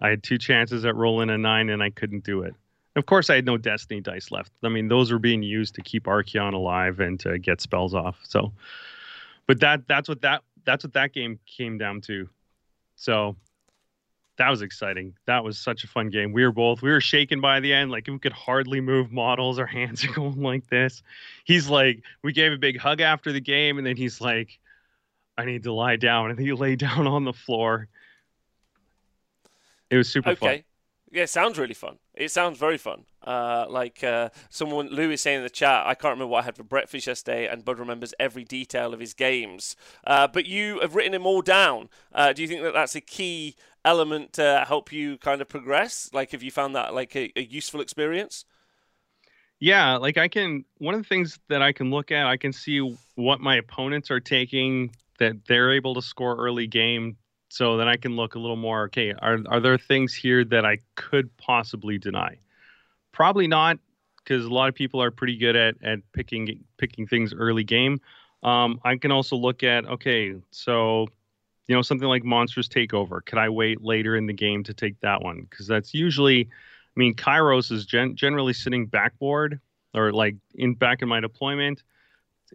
[0.00, 2.54] I had two chances at rolling a nine and I couldn't do it.
[2.96, 4.50] Of course, I had no destiny dice left.
[4.64, 8.18] I mean, those were being used to keep Archaon alive and to get spells off.
[8.24, 8.52] So,
[9.46, 12.28] but that that's what that that's what that game came down to.
[12.96, 13.36] So
[14.38, 15.14] that was exciting.
[15.26, 16.32] That was such a fun game.
[16.32, 19.58] We were both we were shaken by the end, like we could hardly move models.
[19.58, 21.02] Our hands are going like this.
[21.44, 24.58] He's like, we gave a big hug after the game, and then he's like,
[25.36, 27.88] I need to lie down, and he lay down on the floor.
[29.90, 30.56] It was super okay.
[30.56, 30.64] fun.
[31.10, 31.98] Yeah, sounds really fun.
[32.14, 33.04] It sounds very fun.
[33.22, 36.44] Uh, like uh, someone, Lou is saying in the chat, I can't remember what I
[36.46, 39.76] had for breakfast yesterday, and Bud remembers every detail of his games.
[40.06, 41.90] Uh, but you have written them all down.
[42.14, 46.10] Uh, do you think that that's a key element to help you kind of progress?
[46.12, 48.44] Like, have you found that like a, a useful experience?
[49.60, 50.64] Yeah, like I can.
[50.78, 54.10] One of the things that I can look at, I can see what my opponents
[54.10, 57.16] are taking that they're able to score early game
[57.52, 58.84] so then I can look a little more.
[58.84, 62.38] Okay, are are there things here that I could possibly deny?
[63.12, 63.78] Probably not,
[64.16, 68.00] because a lot of people are pretty good at at picking picking things early game.
[68.42, 71.08] Um, I can also look at okay, so
[71.66, 73.24] you know something like Monstrous Takeover.
[73.24, 75.46] Could I wait later in the game to take that one?
[75.48, 79.60] Because that's usually, I mean, Kairos is gen- generally sitting backboard
[79.94, 81.82] or like in back in my deployment.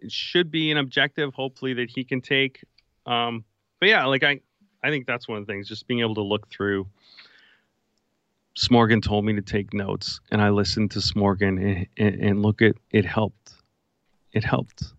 [0.00, 2.62] It should be an objective, hopefully that he can take.
[3.06, 3.44] Um,
[3.80, 4.40] but yeah, like I
[4.82, 6.86] I think that's one of the things, just being able to look through.
[8.56, 12.60] Smorgan told me to take notes, and I listened to Smorgan and, and, and look
[12.60, 13.54] at it helped.
[14.32, 14.92] It helped.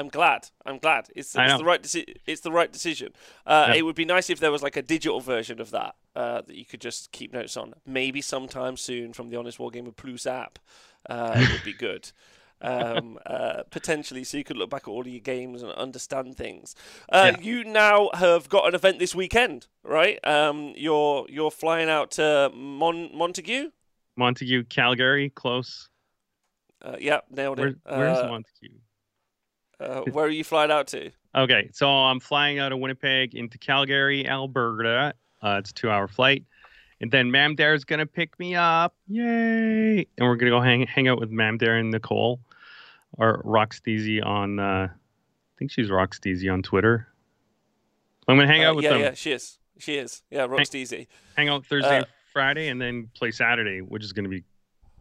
[0.00, 0.48] I'm glad.
[0.64, 1.08] I'm glad.
[1.14, 3.12] It's, it's the right deci- It's the right decision.
[3.46, 3.74] Uh, yeah.
[3.76, 6.56] It would be nice if there was like a digital version of that uh, that
[6.56, 7.74] you could just keep notes on.
[7.86, 10.58] Maybe sometime soon from the Honest Wargamer Plus app.
[11.08, 12.10] Uh, it would be good
[12.62, 16.36] um, uh, potentially, so you could look back at all of your games and understand
[16.36, 16.74] things.
[17.10, 17.40] Uh, yeah.
[17.42, 20.18] You now have got an event this weekend, right?
[20.26, 23.70] Um, you're you're flying out to Mon- Montague.
[24.16, 25.88] Montague, Calgary, close.
[26.82, 27.76] Uh, yeah, nailed it.
[27.84, 28.78] Where, where's uh, Montague?
[29.80, 31.10] Uh, where are you flying out to?
[31.34, 35.14] Okay, so I'm flying out of Winnipeg into Calgary, Alberta.
[35.42, 36.44] Uh, it's a two-hour flight.
[37.00, 38.94] And then Mamdare's gonna pick me up.
[39.08, 40.06] Yay!
[40.18, 42.40] And we're gonna go hang hang out with Mamdare and Nicole
[43.16, 47.08] or Rocksteezy on uh, I think she's Rocksteezy on Twitter.
[48.28, 49.00] I'm gonna hang uh, out with yeah, them.
[49.00, 49.58] Yeah, she is.
[49.78, 50.22] She is.
[50.30, 50.98] Yeah, Rocksteezy.
[50.98, 54.44] Hang, hang out Thursday, uh, Friday, and then play Saturday, which is gonna be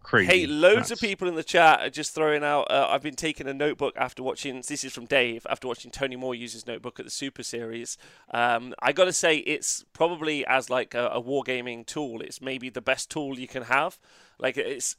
[0.03, 0.31] crazy.
[0.31, 2.71] Hey, loads of people in the chat are just throwing out.
[2.71, 4.62] Uh, I've been taking a notebook after watching.
[4.67, 7.97] This is from Dave after watching Tony Moore use his notebook at the Super Series.
[8.31, 12.21] Um, I got to say, it's probably as like a, a wargaming tool.
[12.21, 13.99] It's maybe the best tool you can have.
[14.39, 14.95] Like it's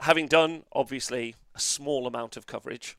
[0.00, 2.96] having done obviously a small amount of coverage.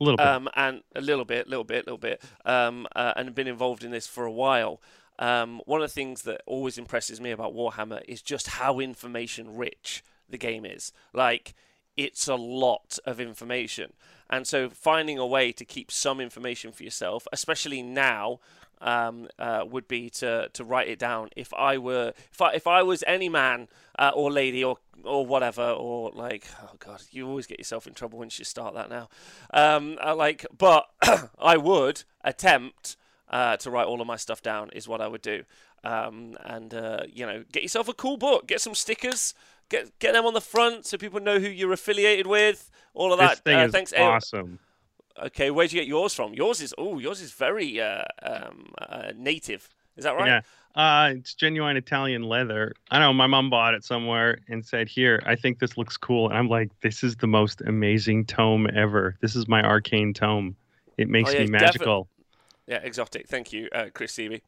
[0.00, 0.26] A little bit.
[0.26, 3.90] Um, and a little bit, little bit, little bit, um, uh, and been involved in
[3.90, 4.80] this for a while.
[5.18, 9.56] Um, one of the things that always impresses me about Warhammer is just how information
[9.56, 10.02] rich
[10.34, 10.92] the game is.
[11.12, 11.54] Like,
[11.96, 13.92] it's a lot of information.
[14.28, 18.40] And so finding a way to keep some information for yourself, especially now,
[18.80, 21.30] um, uh, would be to, to write it down.
[21.36, 25.24] If I were, if I, if I was any man uh, or lady or or
[25.24, 28.90] whatever, or like, oh god, you always get yourself in trouble once you start that
[28.90, 29.08] now.
[29.52, 30.88] Um, uh, like, but
[31.38, 32.96] I would attempt
[33.30, 34.70] uh, to write all of my stuff down.
[34.70, 35.44] Is what I would do.
[35.84, 39.34] Um, and uh, you know, get yourself a cool book, get some stickers,
[39.68, 42.70] get get them on the front so people know who you're affiliated with.
[42.94, 43.30] All of that.
[43.30, 43.40] this.
[43.40, 44.58] Thing uh, is thanks, awesome.
[45.22, 46.34] Okay, where'd you get yours from?
[46.34, 49.68] Yours is oh, yours is very uh, um, uh, native.
[49.96, 50.26] Is that right?
[50.26, 50.40] Yeah.
[50.74, 52.72] Uh, it's genuine Italian leather.
[52.90, 56.28] I know my mom bought it somewhere and said, "Here, I think this looks cool."
[56.28, 59.16] And I'm like, "This is the most amazing tome ever.
[59.20, 60.56] This is my arcane tome.
[60.98, 62.08] It makes oh, yeah, me magical."
[62.66, 63.28] yeah, exotic.
[63.28, 64.40] Thank you, uh, Chris Seavey.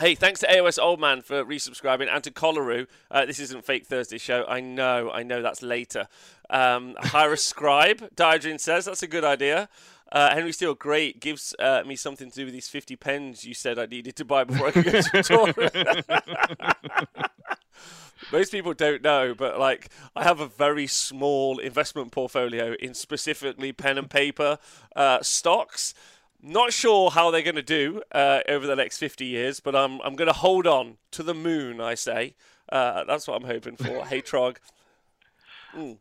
[0.00, 2.86] Hey, thanks to AOS Old Man for resubscribing and to Colaru.
[3.10, 4.44] Uh, this isn't Fake Thursday show.
[4.48, 6.08] I know, I know that's later.
[6.48, 8.86] Um, hire a scribe, Diadrin says.
[8.86, 9.68] That's a good idea.
[10.10, 11.20] Uh, Henry Steele, great.
[11.20, 14.24] Gives uh, me something to do with these 50 pens you said I needed to
[14.24, 15.52] buy before I could go to tour.
[18.32, 23.72] Most people don't know, but like I have a very small investment portfolio in specifically
[23.72, 24.58] pen and paper
[24.96, 25.92] uh, stocks.
[26.44, 30.00] Not sure how they're going to do uh, over the next 50 years, but I'm,
[30.00, 32.34] I'm going to hold on to the moon, I say.
[32.70, 34.04] Uh, that's what I'm hoping for.
[34.06, 34.56] hey, Trog.
[35.76, 35.98] Mm.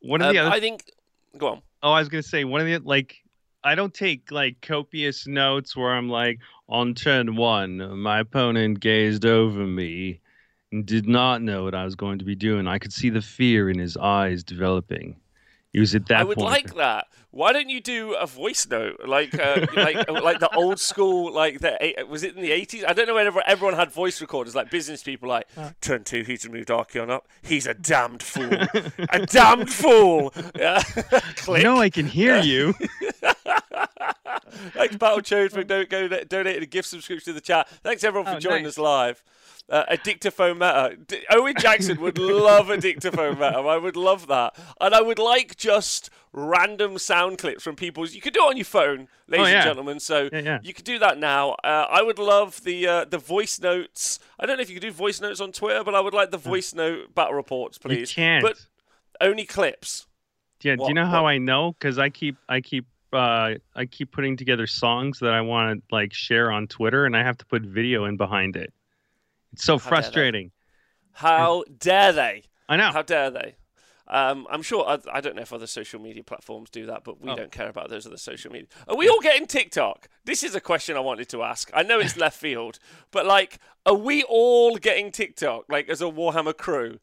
[0.00, 0.56] One of the um, other...
[0.56, 0.90] I think.
[1.36, 1.62] Go on.
[1.82, 3.22] Oh, I was going to say, one of the, like,
[3.62, 9.26] I don't take, like, copious notes where I'm like, on turn one, my opponent gazed
[9.26, 10.20] over me.
[10.72, 12.66] and did not know what I was going to be doing.
[12.66, 15.16] I could see the fear in his eyes developing.
[15.74, 16.48] He was at that I would point.
[16.48, 17.08] like that.
[17.32, 21.58] Why don't you do a voice note like uh, like like the old school like
[21.58, 22.84] the was it in the eighties?
[22.86, 25.48] I don't know whenever everyone had voice recorders like business people like
[25.80, 27.26] turn two he's moved Archaon up.
[27.42, 28.52] He's a damned fool.
[29.10, 30.32] a damned fool.
[30.56, 30.80] Yeah.
[31.36, 31.64] Click.
[31.64, 32.74] no, I can hear you.
[34.74, 37.68] Thanks, Battle Chode, for do- go, donating a gift subscription to the chat.
[37.82, 38.74] Thanks, everyone, for Oh, joining nice.
[38.74, 39.22] us live.
[39.70, 40.94] Uh, a dictaphone meta.
[41.06, 43.56] D- Owen Jackson would love a dictaphone meta.
[43.60, 44.54] I would love that.
[44.78, 48.06] And I would like just random sound clips from people.
[48.06, 49.54] You could do it on your phone, ladies Oh, yeah.
[49.56, 50.00] and gentlemen.
[50.00, 50.58] So Yeah, yeah.
[50.62, 51.52] you could do that now.
[51.64, 54.18] Uh, I would love the uh, the voice notes.
[54.38, 56.30] I don't know if you could do voice notes on Twitter, but I would like
[56.30, 58.10] the voice note battle reports, please.
[58.10, 58.42] You can't.
[58.44, 58.58] But
[59.22, 60.06] only clips.
[60.62, 61.72] Yeah, do you know how what- I know?
[61.72, 65.94] Because I keep I keep uh I keep putting together songs that I want to
[65.94, 68.70] like share on Twitter, and I have to put video in behind it.
[69.54, 69.88] It's so dare they.
[69.88, 70.50] frustrating.
[71.12, 72.42] How dare they?
[72.68, 72.90] I know.
[72.90, 73.54] How dare they?
[74.06, 74.84] Um, I'm sure.
[74.86, 77.36] I, I don't know if other social media platforms do that, but we Oh.
[77.36, 78.68] don't care about those other social media.
[78.86, 80.08] Are we all getting TikTok?
[80.24, 81.70] This is a question I wanted to ask.
[81.72, 82.78] I know it's left field,
[83.10, 85.64] but like, are we all getting TikTok?
[85.70, 86.98] Like, as a Warhammer crew?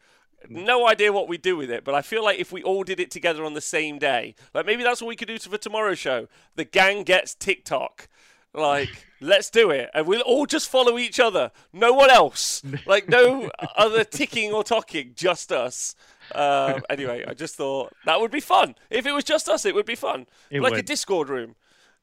[0.50, 3.00] No idea what we do with it, but I feel like if we all did
[3.00, 6.00] it together on the same day, like maybe that's what we could do for tomorrow's
[6.00, 6.28] show.
[6.56, 8.08] The gang gets TikTok.
[8.54, 8.90] Like,
[9.22, 11.52] let's do it, and we'll all just follow each other.
[11.72, 12.62] No one else.
[12.86, 15.14] Like, no other ticking or talking.
[15.16, 15.96] Just us.
[16.36, 18.76] Um, anyway, I just thought that would be fun.
[18.90, 20.26] If it was just us, it would be fun.
[20.50, 20.82] It like a.
[20.82, 21.56] Discord room.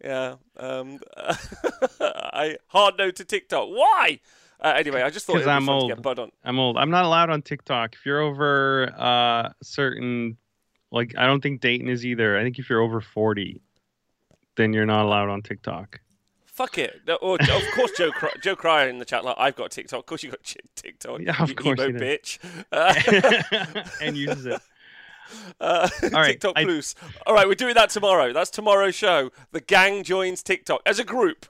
[0.03, 0.37] Yeah.
[0.57, 1.01] Um,
[2.01, 3.69] I hard no to TikTok.
[3.69, 4.21] Why?
[4.61, 5.91] Uh, anyway, I just thought it would I'm old.
[5.91, 6.33] get Bud on.
[6.45, 6.77] I'm old.
[6.79, 7.95] I'm not allowed on TikTok.
[7.95, 10.37] If you're over uh certain,
[10.91, 12.39] like I don't think Dayton is either.
[12.39, 13.61] I think if you're over 40,
[14.57, 16.01] then you're not allowed on TikTok.
[16.59, 17.03] Fuck it.
[17.07, 19.25] No, or, of course, Joe Cry- Joe Cryer in the chat.
[19.25, 20.01] Like, I've got TikTok.
[20.01, 21.21] Of course, you got ch- TikTok.
[21.21, 22.39] Yeah, of you course emo you bitch.
[22.73, 24.61] Uh, and uses it.
[25.61, 26.97] Uh, right, TikTok I- Plus.
[27.29, 28.33] All right, we're doing that tomorrow.
[28.33, 29.31] That's tomorrow's show.
[29.53, 31.47] The gang joins TikTok as a group.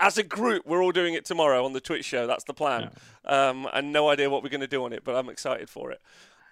[0.00, 2.26] As a group, we're all doing it tomorrow on the Twitch show.
[2.26, 2.92] That's the plan.
[3.26, 5.92] Um, and no idea what we're going to do on it, but I'm excited for
[5.92, 6.00] it.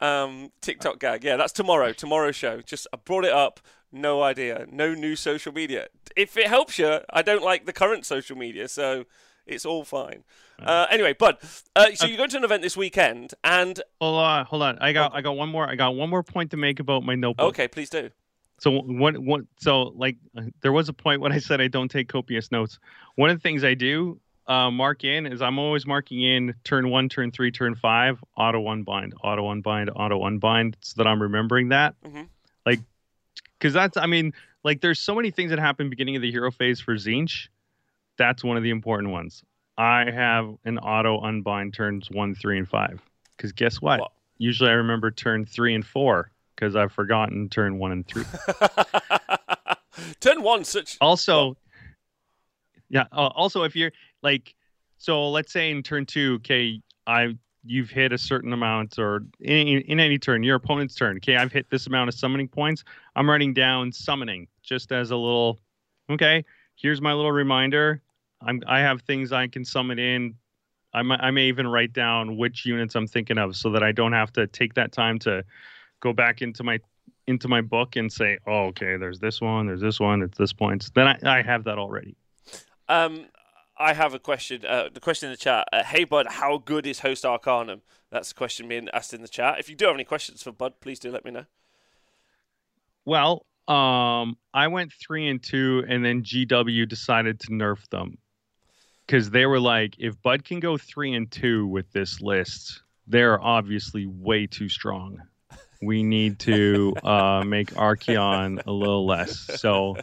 [0.03, 1.25] Um, TikTok gag.
[1.25, 1.95] Yeah, that's tomorrow.
[1.95, 2.61] Tomorrow's show.
[2.61, 3.61] Just I brought it up.
[3.95, 4.67] No idea.
[4.71, 5.87] No new social media.
[6.17, 9.05] If it helps you, I don't like the current social media, so
[9.47, 10.25] it's all fine.
[10.59, 11.37] Uh, anyway, Bud.
[11.77, 14.79] Uh, so you're going to an event this weekend, and Hold on, hold on.
[14.81, 15.69] I got I got one more.
[15.69, 17.47] I got one more point to make about my notebook.
[17.51, 18.11] okay, please do.
[18.59, 20.17] So what what so like
[20.63, 22.79] there was a point when I said I don't take copious notes.
[23.17, 26.89] One of the things I do uh, mark in is I'm always marking in turn
[26.91, 31.69] one, turn three, turn five, auto unbind, auto unbind, auto unbind, so that I'm remembering
[31.71, 31.95] that.
[32.07, 32.29] Mhm.
[33.65, 36.51] Because that's I mean like there's so many things that happen beginning of the hero
[36.51, 37.49] phase for Tzeentch.
[38.19, 39.43] That's one of the important ones.
[39.79, 43.01] I have an auto unbind turns one, three, and five.
[43.35, 44.01] Because guess what?
[44.01, 44.13] What?
[44.37, 48.25] Usually I remember turn three and four because I've forgotten turn one and three.
[50.21, 51.57] Turn one, such also
[52.91, 54.55] yeah uh, also if you're like
[54.99, 59.79] so let's say in turn two okay i you've hit a certain amount or in,
[59.79, 62.85] in, any turn your opponent's turn okay i've hit this amount of summoning points
[63.17, 65.59] i'm writing down summoning just as a little
[66.11, 66.45] okay
[66.77, 68.03] here's my little reminder
[68.43, 70.35] i'm i have things i can summon in
[70.95, 73.93] I might, I may even write down which units I'm thinking of so that I
[73.93, 75.45] don't have to take that time to
[76.01, 76.79] go back into my
[77.27, 80.53] into my book and say, oh, okay, there's this one, there's this one, it's this
[80.53, 80.91] point.
[80.95, 82.17] Then I, I have that already.
[82.89, 83.27] Um,
[83.77, 84.65] I have a question.
[84.67, 85.69] Uh, the question in the chat.
[85.73, 87.83] Uh, hey, Bud, how good is Host Arcanum?
[88.11, 89.59] That's the question being asked in the chat.
[89.59, 91.47] If you do have any questions for Bud, please do let me know.
[93.05, 98.19] Well, um, I went three and two, and then GW decided to nerf them
[99.07, 103.43] because they were like, if Bud can go three and two with this list, they're
[103.43, 105.21] obviously way too strong.
[105.83, 109.39] We need to uh, make Archaon a little less.
[109.61, 109.97] So,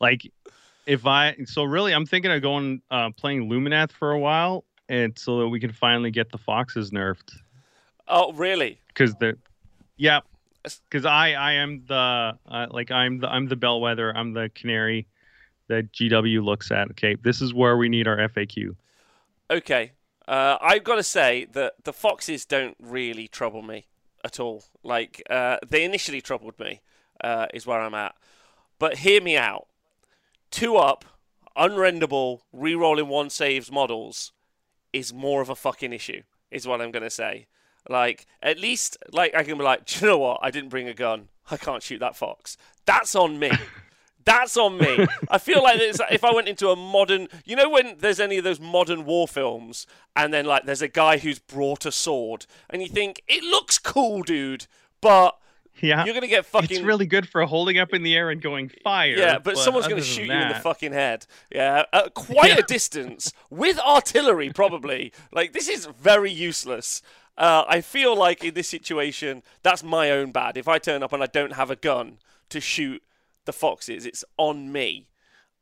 [0.00, 0.22] like,
[0.86, 5.18] if I so really, I'm thinking of going uh, playing Lumineth for a while, and
[5.18, 7.36] so that we can finally get the foxes nerfed
[8.08, 8.80] Oh, really?
[8.88, 9.36] because they're
[9.96, 10.20] yeah
[10.88, 15.06] because i i am the uh, like i'm the i'm the bellwether i'm the canary
[15.68, 18.74] that gw looks at okay this is where we need our faq
[19.48, 19.92] Okay.
[20.26, 23.86] Uh, I've got to say that the foxes don't really trouble me
[24.24, 24.64] at all.
[24.82, 26.80] Like, uh, they initially troubled me,
[27.22, 28.16] uh, is where I'm at.
[28.80, 29.68] But hear me out.
[30.50, 31.04] Two up,
[31.56, 34.32] unrendable, re-rolling one saves models
[34.92, 37.46] is more of a fucking issue, is what I'm going to say.
[37.88, 40.40] Like, at least, like, I can be like, do you know what?
[40.42, 41.28] I didn't bring a gun.
[41.50, 42.56] I can't shoot that fox.
[42.84, 43.50] That's on me.
[44.24, 45.06] That's on me.
[45.30, 48.44] I feel like if I went into a modern, you know, when there's any of
[48.44, 52.82] those modern war films, and then like there's a guy who's brought a sword, and
[52.82, 54.66] you think it looks cool, dude,
[55.00, 55.38] but
[55.80, 56.04] Yeah.
[56.04, 56.78] you're gonna get fucking.
[56.78, 59.16] It's really good for holding up in the air and going fire.
[59.16, 61.26] yeah, but, someone's gonna shoot you in the fucking head.
[61.52, 62.58] Yeah, at quite Yeah.
[62.58, 65.12] a distance with artillery, probably.
[65.32, 67.02] Like this is very useless.
[67.38, 70.56] Uh, I feel like in this situation, that's my own bad.
[70.56, 73.02] If I turn up and I don't have a gun to shoot
[73.44, 75.08] the foxes, it's on me.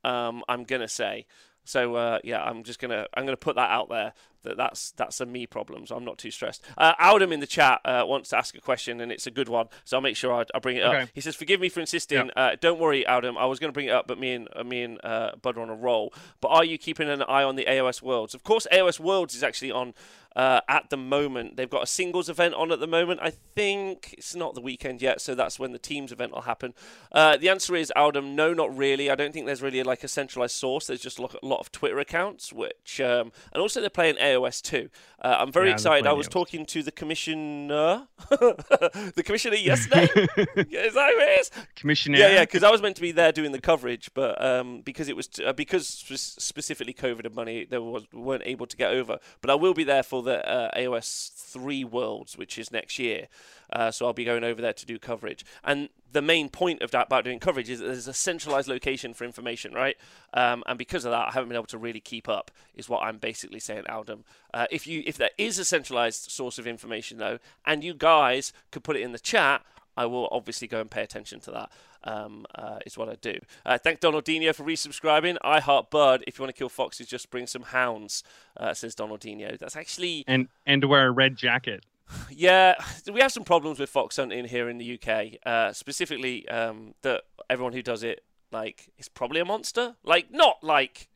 [0.05, 1.27] Um, I'm gonna say.
[1.65, 4.13] So uh, yeah, I'm just gonna I'm gonna put that out there
[4.45, 5.87] that that's that's a me problem.
[5.87, 6.63] So I'm not too stressed.
[6.79, 9.49] Uh, Aldem in the chat uh, wants to ask a question and it's a good
[9.49, 9.69] one.
[9.85, 10.93] So I'll make sure I, I bring it up.
[11.13, 12.19] He says, "Forgive me for insisting.
[12.37, 13.37] Uh, don't worry, Aldem.
[13.37, 15.57] I was going to bring it up, but me and uh, me and uh, Bud
[15.59, 16.13] are on a roll.
[16.41, 18.35] But are you keeping an eye on the AOS Worlds?
[18.35, 19.95] Of course, AOS Worlds is actually on."
[20.37, 23.21] Uh, at the moment, they've got a singles event on at the moment.
[23.23, 26.75] I think it's not the weekend yet, so that's when the teams event will happen.
[27.13, 28.35] Uh, the answer is Aldem.
[28.35, 29.09] No, not really.
[29.09, 30.89] I don't think there's really like a centralized source.
[30.89, 34.17] There's just a lot, a lot of Twitter accounts, which um, and also they're playing
[34.17, 34.91] AOS too.
[35.21, 36.07] Uh, I'm very Yeah, excited.
[36.07, 40.05] I was talking to the commissioner, the commissioner yesterday.
[40.07, 41.51] is that who it is?
[41.77, 42.19] Commissioner.
[42.19, 45.09] Yeah, yeah, because I was meant to be there doing the coverage, but um, because
[45.09, 49.19] it was uh, because specifically COVID and money, they was weren't able to get over.
[49.41, 53.29] But I will be there for the uh, AOS three Worlds, which is next year.
[53.75, 55.45] Uh, so I'll be going over there to do coverage.
[55.65, 59.13] And the main point of that about doing coverage is that there's a centralized location
[59.13, 59.97] for information, right?
[60.33, 62.51] Um, and because of that, I haven't been able to really keep up.
[62.75, 64.21] Is what I'm basically saying, Aldem.
[64.53, 68.53] Uh, if you if there is a centralized source of information though, and you guys
[68.71, 69.63] could put it in the chat,
[69.97, 71.73] I will obviously go and pay attention to that.
[72.07, 73.39] Um, uh, is what I do.
[73.65, 75.39] Uh, thank Donaldinho for resubscribing.
[75.41, 76.23] I heart Bud.
[76.27, 78.23] If you want to kill foxes, just bring some hounds.
[78.59, 79.59] Uh, says Donaldinho.
[79.59, 81.83] That's actually And and wear a red jacket.
[82.31, 82.75] Yeah.
[83.13, 85.35] We have some problems with fox hunting here in the UK.
[85.45, 89.97] Uh, specifically, um, that everyone who does it like is probably a monster.
[90.05, 91.09] Like not like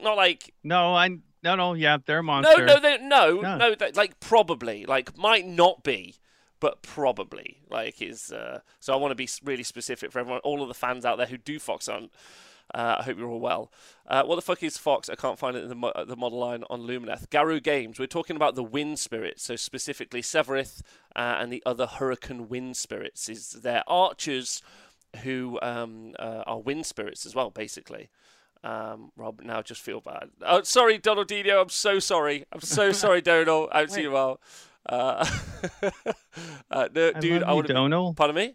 [0.00, 1.08] not like No, I
[1.42, 2.66] no no yeah they're a no monster.
[2.66, 3.56] no they, no No.
[3.56, 6.16] no that, like probably like might not be.
[6.60, 8.92] But probably like is uh, so.
[8.92, 11.38] I want to be really specific for everyone, all of the fans out there who
[11.38, 12.12] do fox hunt.
[12.74, 13.72] Uh, I hope you're all well.
[14.06, 15.08] Uh, what the fuck is Fox?
[15.08, 17.28] I can't find it in the, mo- the model line on Lumineth.
[17.28, 17.98] Garu Games.
[17.98, 20.82] We're talking about the wind spirits, so specifically Sevireth
[21.16, 23.28] uh, and the other Hurricane wind spirits.
[23.28, 24.62] Is their archers
[25.22, 28.08] who um, uh, are wind spirits as well, basically.
[28.62, 30.30] Um, Rob, now just feel bad.
[30.42, 31.62] Oh, sorry, Donaldinho.
[31.62, 32.44] I'm so sorry.
[32.52, 33.70] I'm so sorry, Donald.
[33.72, 34.40] I see you well.
[34.86, 35.26] Uh,
[36.70, 37.66] uh, no, I dude, love I would.
[37.66, 38.14] Donal.
[38.14, 38.54] Pardon me.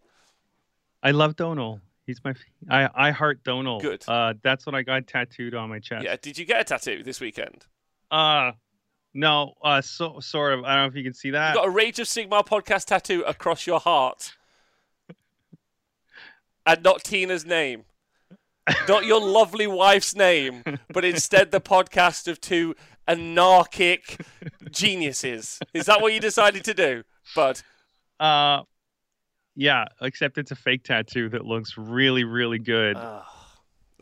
[1.01, 1.82] I love Donal.
[2.06, 2.34] He's my.
[2.70, 3.80] I I heart Donal.
[3.80, 4.04] Good.
[4.08, 6.06] Uh, that's what I got tattooed on my chest.
[6.06, 6.15] Yeah.
[6.22, 7.65] Did you get a tattoo this weekend?
[8.12, 8.52] Uh,
[9.13, 9.54] no.
[9.63, 10.63] Uh, so sort of.
[10.63, 11.50] I don't know if you can see that.
[11.50, 14.34] You got a Rage of Sigma podcast tattoo across your heart,
[16.65, 17.86] and not Tina's name,
[18.88, 20.63] not your lovely wife's name,
[20.94, 22.76] but instead the podcast of two
[23.08, 24.22] anarchic
[24.70, 25.60] geniuses.
[25.74, 27.04] Is that what you decided to do,
[27.36, 27.62] Bud?
[28.20, 28.62] Uh,
[29.56, 29.86] yeah.
[30.02, 32.96] Except it's a fake tattoo that looks really really good.
[32.98, 33.28] Ah,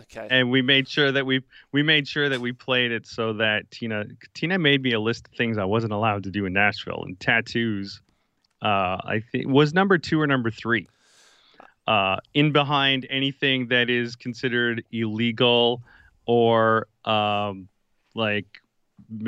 [0.02, 0.28] okay.
[0.30, 3.70] and we made sure that we we made sure that we played it so that
[3.72, 7.04] Tina Tina made me a list of things I wasn't allowed to do in Nashville
[7.06, 8.02] and tattoos.
[8.62, 10.88] Uh, I think was number two or number three.
[11.86, 15.84] Uh, in behind anything that is considered illegal
[16.26, 17.68] or um,
[18.16, 18.62] like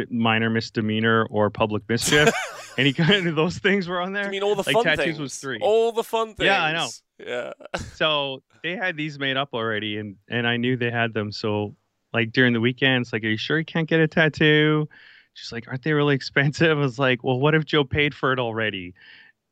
[0.10, 2.30] minor misdemeanor or public mischief.
[2.78, 4.26] Any kind of those things were on there.
[4.26, 5.20] I mean, all the like fun tattoos things.
[5.20, 5.60] was three.
[5.62, 6.46] All the fun things.
[6.46, 6.88] Yeah, I know.
[7.20, 7.54] Yeah.
[7.94, 11.76] so they had these made up already and and i knew they had them so
[12.14, 14.90] like during the weekends like are you sure you can't get a tattoo
[15.34, 18.34] she's like aren't they really expensive i was like well what if joe paid for
[18.34, 18.96] it already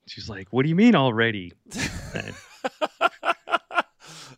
[0.07, 1.53] she's like what do you mean already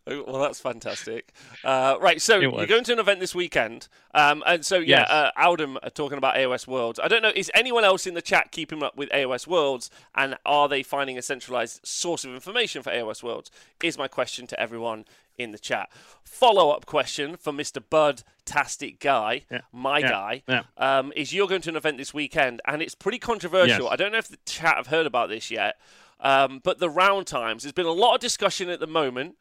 [0.07, 1.33] well, that's fantastic.
[1.63, 5.09] Uh, right, so you're going to an event this weekend, um, and so yeah, Yes.
[5.09, 6.99] uh, Aldem are talking about AOS Worlds.
[7.03, 10.37] I don't know, is anyone else in the chat keeping up with AOS Worlds, and
[10.45, 13.49] are they finding a centralized source of information for AOS Worlds?
[13.83, 15.05] Is my question to everyone
[15.37, 15.89] in the chat.
[16.23, 17.83] Follow up question for Mr.
[17.89, 19.61] Bud Tastic Guy, Yeah.
[19.73, 20.09] my Yeah.
[20.09, 20.61] guy, Yeah.
[20.77, 23.83] um, is you're going to an event this weekend, and it's pretty controversial.
[23.83, 23.91] Yes.
[23.91, 25.77] I don't know if the chat have heard about this yet,
[26.21, 27.63] um, but the round times.
[27.63, 29.35] There's been a lot of discussion at the moment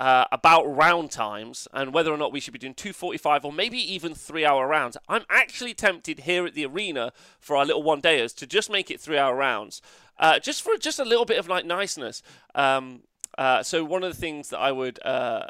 [0.00, 3.78] uh, about round times and whether or not we should be doing 245 or maybe
[3.78, 4.96] even three hour rounds.
[5.08, 8.90] I'm actually tempted here at the arena for our little one dayers to just make
[8.90, 9.82] it three hour rounds,
[10.18, 12.22] uh, just for just a little bit of like niceness.
[12.54, 13.02] Um,
[13.36, 15.46] uh, so one of the things that I would uh,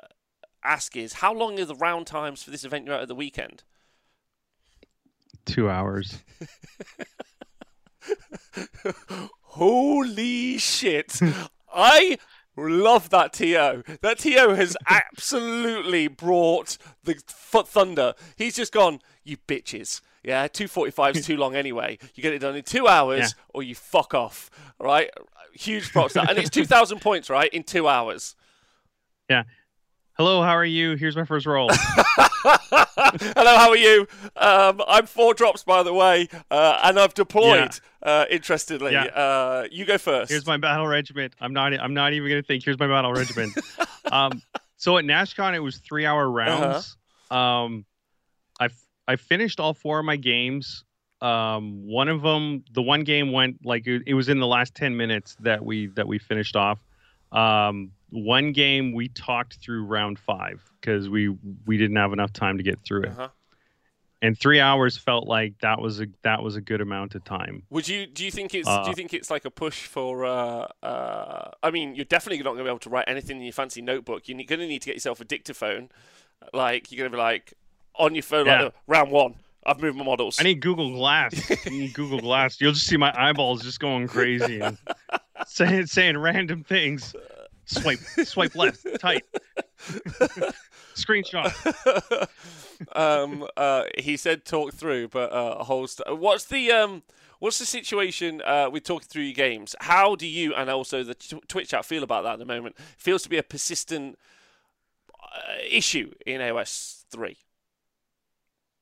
[0.64, 3.14] ask is how long are the round times for this event you're at at the
[3.14, 3.62] weekend?
[5.44, 6.18] two hours
[9.42, 11.20] Holy shit!
[11.74, 12.18] I
[12.58, 13.82] love that TO.
[14.02, 18.14] That TO has absolutely brought the foot thunder.
[18.36, 20.00] He's just gone, you bitches.
[20.24, 21.98] Yeah, 245 is too long anyway.
[22.14, 23.42] You get it done in two hours Yeah.
[23.54, 24.50] or you fuck off.
[24.80, 25.10] Right?
[25.54, 26.16] Huge props.
[26.16, 27.52] And it's 2,000 points, right?
[27.52, 28.34] In two hours.
[30.18, 30.96] Hello, how are you?
[30.96, 31.68] Here's my first roll.
[31.72, 34.08] Hello, how are you?
[34.34, 37.78] Um, I'm four drops, by the way, uh, and I've deployed.
[38.02, 39.04] Uh, interestingly, Yeah.
[39.04, 40.28] uh, you go first.
[40.32, 41.34] Here's my battle regiment.
[41.40, 41.72] I'm not.
[41.78, 42.64] I'm not even gonna think.
[42.64, 43.56] Here's my battle regiment.
[44.10, 44.42] um,
[44.76, 46.96] so at NashCon it was three hour rounds.
[47.30, 47.84] Um,
[48.58, 48.70] I
[49.06, 50.82] I finished all four of my games.
[51.20, 54.74] Um, one of them, the one game went like it, it was in the last
[54.74, 56.80] ten minutes that we that we finished off.
[57.30, 61.28] Um, one game we talked through round five because we
[61.66, 63.28] we didn't have enough time to get through it, Uh-huh.
[64.22, 67.62] and three hours felt like that was a that was a good amount of time.
[67.70, 68.06] Would you?
[68.06, 68.66] Do you think it's?
[68.66, 70.24] do Uh, you think it's like a push for?
[70.24, 73.42] Uh, uh, I mean, you're definitely not going to be able to write anything in
[73.42, 74.28] your fancy notebook.
[74.28, 75.90] You're going to need to get yourself a dictaphone.
[76.54, 77.54] Like you're going to be like
[77.94, 78.62] on your phone, Yeah.
[78.62, 79.34] like round one.
[79.66, 80.38] I've moved my models.
[80.40, 81.34] I need Google Glass.
[81.66, 82.58] I need Google Glass.
[82.60, 84.78] You'll just see my eyeballs just going crazy and
[85.46, 87.14] saying saying random things.
[87.68, 89.24] Swipe, swipe left, tight.
[90.94, 91.52] Screenshot.
[92.92, 95.86] um, uh, he said talk through, but uh, a whole.
[95.86, 97.02] St- what's the um?
[97.40, 99.76] What's the situation uh, with talking through your games?
[99.80, 102.76] How do you and also the t- Twitch chat feel about that at the moment?
[102.96, 104.18] feels to be a persistent
[105.22, 107.36] uh, issue in AOS three.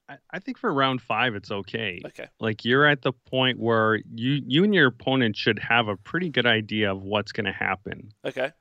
[0.09, 2.01] I, I think for round five, it's okay.
[2.07, 2.29] Okay.
[2.41, 6.31] Like you're at the point where you you and your opponent should have a pretty
[6.31, 8.13] good idea of what's going to happen.
[8.25, 8.53] Okay.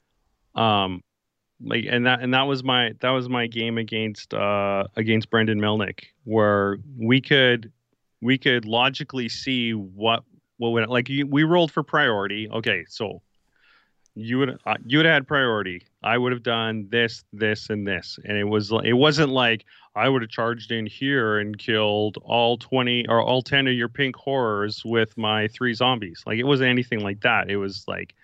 [0.56, 1.02] Um,
[1.62, 5.60] like and that and that was my that was my game against uh against Brendan
[5.60, 7.72] Milnick where we could
[8.22, 10.24] we could logically see what
[10.58, 12.50] what would like we rolled for priority.
[12.50, 13.22] Okay, so
[14.16, 15.86] you would uh, you would have had priority.
[16.02, 20.08] I would have done this, this, and this, and it was it wasn't like I
[20.08, 24.16] would have charged in here and killed all twenty or all ten of your pink
[24.16, 26.24] horrors with my three zombies.
[26.26, 27.50] Like it wasn't anything like that.
[27.50, 28.16] It was like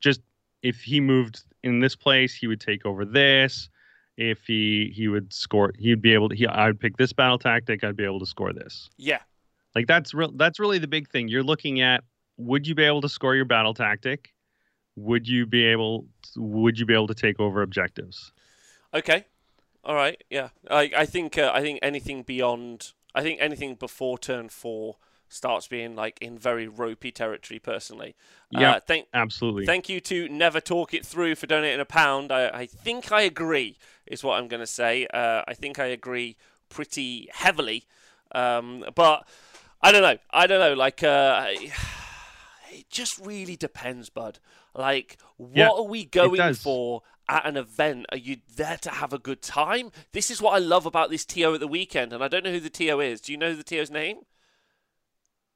[0.00, 0.20] just
[0.62, 3.68] if he moved in this place, he would take over this.
[4.16, 6.36] If he he would score, he'd be able to.
[6.36, 7.82] He, I would pick this battle tactic.
[7.82, 8.88] I'd be able to score this.
[8.96, 9.18] Yeah.
[9.74, 10.30] Like that's real.
[10.36, 11.26] That's really the big thing.
[11.26, 12.04] You're looking at:
[12.36, 14.32] would you be able to score your battle tactic?
[14.94, 16.06] Would you be able?
[16.36, 18.32] Would you be able to take over objectives?
[18.92, 19.24] Okay.
[19.82, 20.22] All right.
[20.30, 20.50] Yeah.
[20.70, 24.96] I I think uh, I think anything beyond I think anything before turn four
[25.34, 27.58] starts being like in very ropey territory.
[27.58, 28.14] Personally.
[28.50, 28.72] Yeah.
[28.72, 29.66] Uh, thank Absolutely.
[29.66, 32.30] Thank you to Never Talk It Through for donating a pound.
[32.30, 33.76] I, I think I agree,
[34.06, 35.06] is what I'm going to say.
[35.12, 36.36] Uh, I think I agree
[36.68, 37.84] pretty heavily.
[38.32, 39.26] Um, but
[39.82, 40.18] I don't know.
[40.30, 40.74] I don't know.
[40.74, 41.46] Like, uh,
[42.70, 44.38] it just really depends, bud.
[44.74, 48.06] Like, what Yeah, are we going for at an event?
[48.10, 49.90] Are you there to have a good time?
[50.12, 52.52] This is what I love about this TO at the weekend, and I don't know
[52.52, 53.20] who the TO is.
[53.20, 54.18] Do you know the TO's name?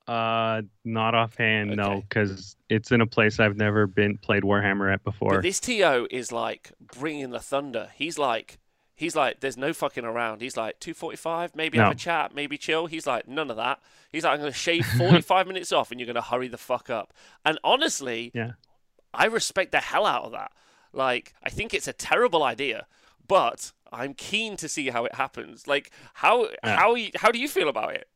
[0.08, 5.04] Uh, not offhand, no, because it's in a place I've never been played Warhammer at
[5.04, 5.34] before.
[5.34, 7.90] But this TO is like bringing the thunder.
[7.94, 8.58] He's like,
[8.94, 10.40] he's like, there's no fucking around.
[10.40, 11.90] He's like, 245, maybe have No.
[11.92, 12.86] a chat, maybe chill.
[12.86, 13.80] He's like, none of that.
[14.10, 16.58] He's like, I'm going to shave 45 minutes off and you're going to hurry the
[16.58, 17.12] fuck up.
[17.44, 18.52] And honestly, Yeah.
[19.14, 20.52] I respect the hell out of that.
[20.92, 22.86] Like, I think it's a terrible idea,
[23.26, 25.66] but I'm keen to see how it happens.
[25.66, 26.76] Like, how Yeah.
[26.76, 28.08] how how do you feel about it?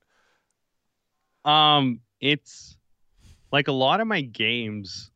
[1.45, 2.76] Um, it's
[3.51, 5.11] like a lot of my games.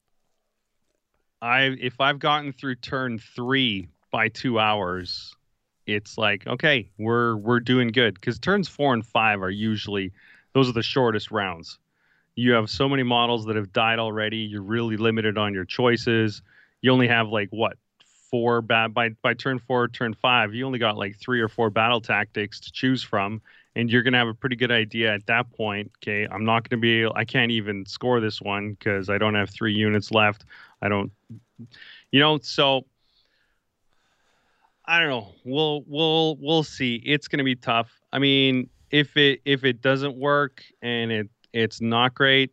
[1.41, 5.35] I if I've gotten through turn three by two hours,
[5.87, 10.13] it's like okay, we're we're doing good because turns four and five are usually
[10.53, 11.79] those are the shortest rounds.
[12.35, 14.39] You have so many models that have died already.
[14.39, 16.43] You're really limited on your choices.
[16.83, 17.77] You only have like what
[18.31, 20.55] four bad by by turn four, turn five.
[20.55, 23.41] You only got like three or four battle tactics to choose from
[23.77, 26.27] and you're going to have a pretty good idea at that point okay?
[26.31, 29.51] I'm not going to be i can't even score this one because i don't have
[29.51, 30.45] three units left.
[30.83, 31.13] I don't
[32.11, 32.87] you know so
[34.87, 35.33] i don't know.
[35.45, 37.03] We'll we'll we'll see.
[37.05, 37.91] It's going to be tough.
[38.13, 42.53] I mean if it if it doesn't work and it it's not great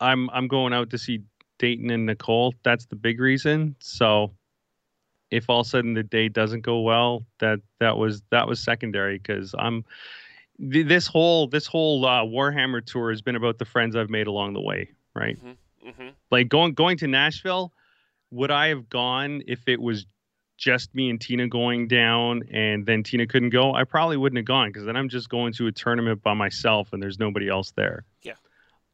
[0.00, 1.22] i'm i'm going out to see
[1.58, 2.54] dayton and nicole.
[2.62, 3.76] That's the big reason.
[3.78, 4.35] So
[5.30, 8.60] if all of a sudden the day doesn't go well, that that was that was
[8.60, 9.84] secondary because I'm
[10.58, 14.26] th- this whole this whole uh, Warhammer tour has been about the friends I've made
[14.26, 15.38] along the way, right?
[15.38, 17.72] hmm Like going going to Nashville,
[18.30, 20.06] would I have gone if it was
[20.56, 23.74] just me and Tina going down and then Tina couldn't go?
[23.74, 26.92] I probably wouldn't have gone because then I'm just going to a tournament by myself
[26.92, 28.04] and there's nobody else there.
[28.22, 28.34] Yeah.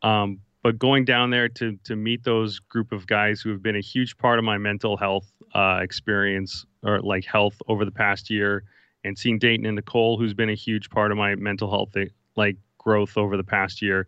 [0.02, 3.76] Um, but going down there to to meet those group of guys who have been
[3.76, 8.30] a huge part of my mental health uh, experience or like health over the past
[8.30, 8.64] year,
[9.04, 11.94] and seeing Dayton and Nicole, who's been a huge part of my mental health
[12.36, 14.06] like growth over the past year.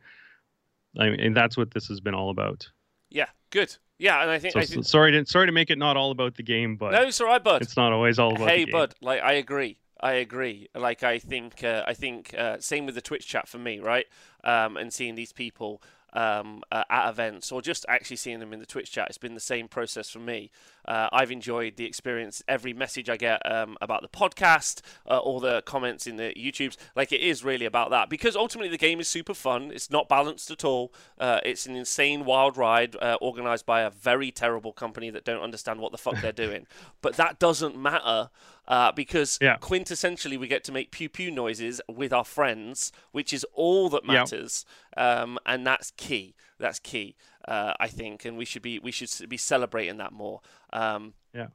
[0.99, 2.69] I mean, and that's what this has been all about.
[3.11, 3.77] Yeah, good.
[3.99, 4.85] Yeah, and I think, so, I think...
[4.85, 7.29] sorry to sorry to make it not all about the game, but no, it's all
[7.29, 7.63] right, bud.
[7.63, 8.47] It's not always all about.
[8.47, 8.67] The game.
[8.67, 8.95] Hey, bud.
[9.01, 9.79] Like I agree.
[10.01, 10.69] I agree.
[10.75, 14.07] Like I think, uh, I think uh, same with the Twitch chat for me, right?
[14.43, 15.83] Um, and seeing these people
[16.15, 19.09] um, uh, at events or just actually seeing them in the Twitch chat.
[19.09, 20.51] It's been the same process for me.
[20.87, 22.43] Uh, I've enjoyed the experience.
[22.47, 26.77] Every message I get um, about the podcast, uh, all the comments in the YouTubes,
[26.95, 29.71] like it is really about that because ultimately the game is super fun.
[29.73, 30.93] It's not balanced at all.
[31.19, 35.43] Uh, it's an insane wild ride uh, organized by a very terrible company that don't
[35.43, 36.67] understand what the fuck they're doing.
[37.01, 38.31] But that doesn't matter
[38.67, 39.57] uh, because yeah.
[39.59, 44.05] quintessentially we get to make pew pew noises with our friends, which is all that
[44.05, 44.65] matters,
[44.97, 45.21] yeah.
[45.21, 46.35] um, and that's key.
[46.59, 50.41] That's key, uh, I think, and we should be we should be celebrating that more.
[50.73, 51.49] Um, yeah,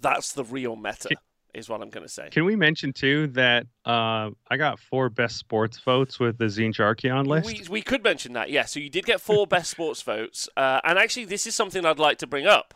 [0.00, 1.08] that's the real meta.
[1.08, 1.18] Can,
[1.56, 2.28] is what I'm going to say.
[2.30, 6.78] Can we mention too that uh, I got four best sports votes with the Tzeentch
[6.78, 7.46] Archaon list?
[7.46, 8.66] We, we could mention that, yeah.
[8.66, 11.98] So you did get four best sports votes, uh, and actually, this is something I'd
[11.98, 12.74] like to bring up.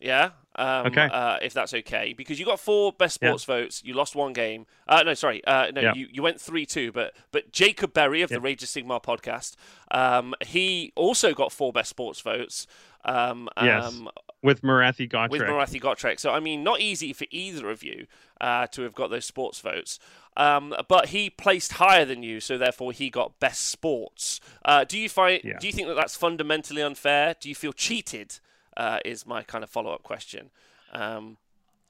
[0.00, 1.08] Yeah, um, okay.
[1.10, 3.54] Uh, if that's okay, because you got four best sports yeah.
[3.54, 4.66] votes, you lost one game.
[4.86, 5.94] Uh, no, sorry, uh, no, yeah.
[5.94, 6.92] you, you went three two.
[6.92, 8.36] But but Jacob Berry of yeah.
[8.36, 9.56] the Rage of Sigma podcast,
[9.90, 12.66] um, he also got four best sports votes.
[13.04, 13.84] Um, yes.
[13.86, 14.10] Um,
[14.42, 15.30] with Morathi Gotrek.
[15.30, 16.20] With Morathi Gotrek.
[16.20, 18.06] So I mean, not easy for either of you
[18.40, 19.98] uh, to have got those sports votes.
[20.36, 24.40] Um, but he placed higher than you, so therefore he got best sports.
[24.64, 25.42] Uh, do you find?
[25.42, 27.36] Do you think that that's fundamentally unfair?
[27.38, 28.38] Do you feel cheated?
[28.76, 30.50] Uh, is my kind of follow up question.
[30.92, 31.36] Um,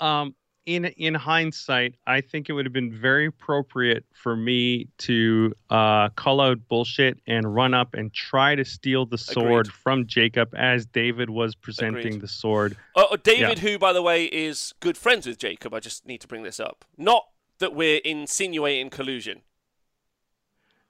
[0.01, 0.35] um,
[0.67, 6.11] in in hindsight, I think it would have been very appropriate for me to uh,
[6.11, 9.73] call out bullshit and run up and try to steal the sword Agreed.
[9.73, 12.21] from Jacob as David was presenting Agreed.
[12.21, 12.77] the sword.
[12.95, 13.71] Oh, oh David, yeah.
[13.71, 15.75] who by the way is good friends with Jacob.
[15.75, 16.85] I just need to bring this up.
[16.97, 17.27] Not
[17.59, 19.43] that we're insinuating collusion.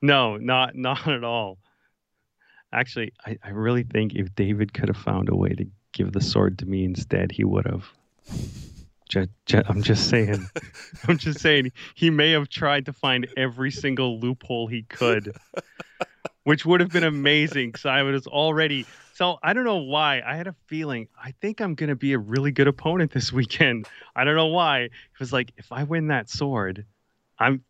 [0.03, 1.59] No, not not at all.
[2.75, 6.21] Actually, I, I really think if David could have found a way to give the
[6.21, 7.85] sword to me instead, he would have.
[9.69, 10.49] I'm just saying.
[11.09, 11.73] I'm just saying.
[11.95, 15.37] He may have tried to find every single loophole he could,
[16.45, 18.87] which would have been amazing because I was already.
[19.13, 20.23] So I don't know why.
[20.25, 21.09] I had a feeling.
[21.23, 23.87] I think I'm going to be a really good opponent this weekend.
[24.17, 24.81] I don't know why.
[24.85, 26.87] It was like, if I win that sword,
[27.39, 27.63] I'm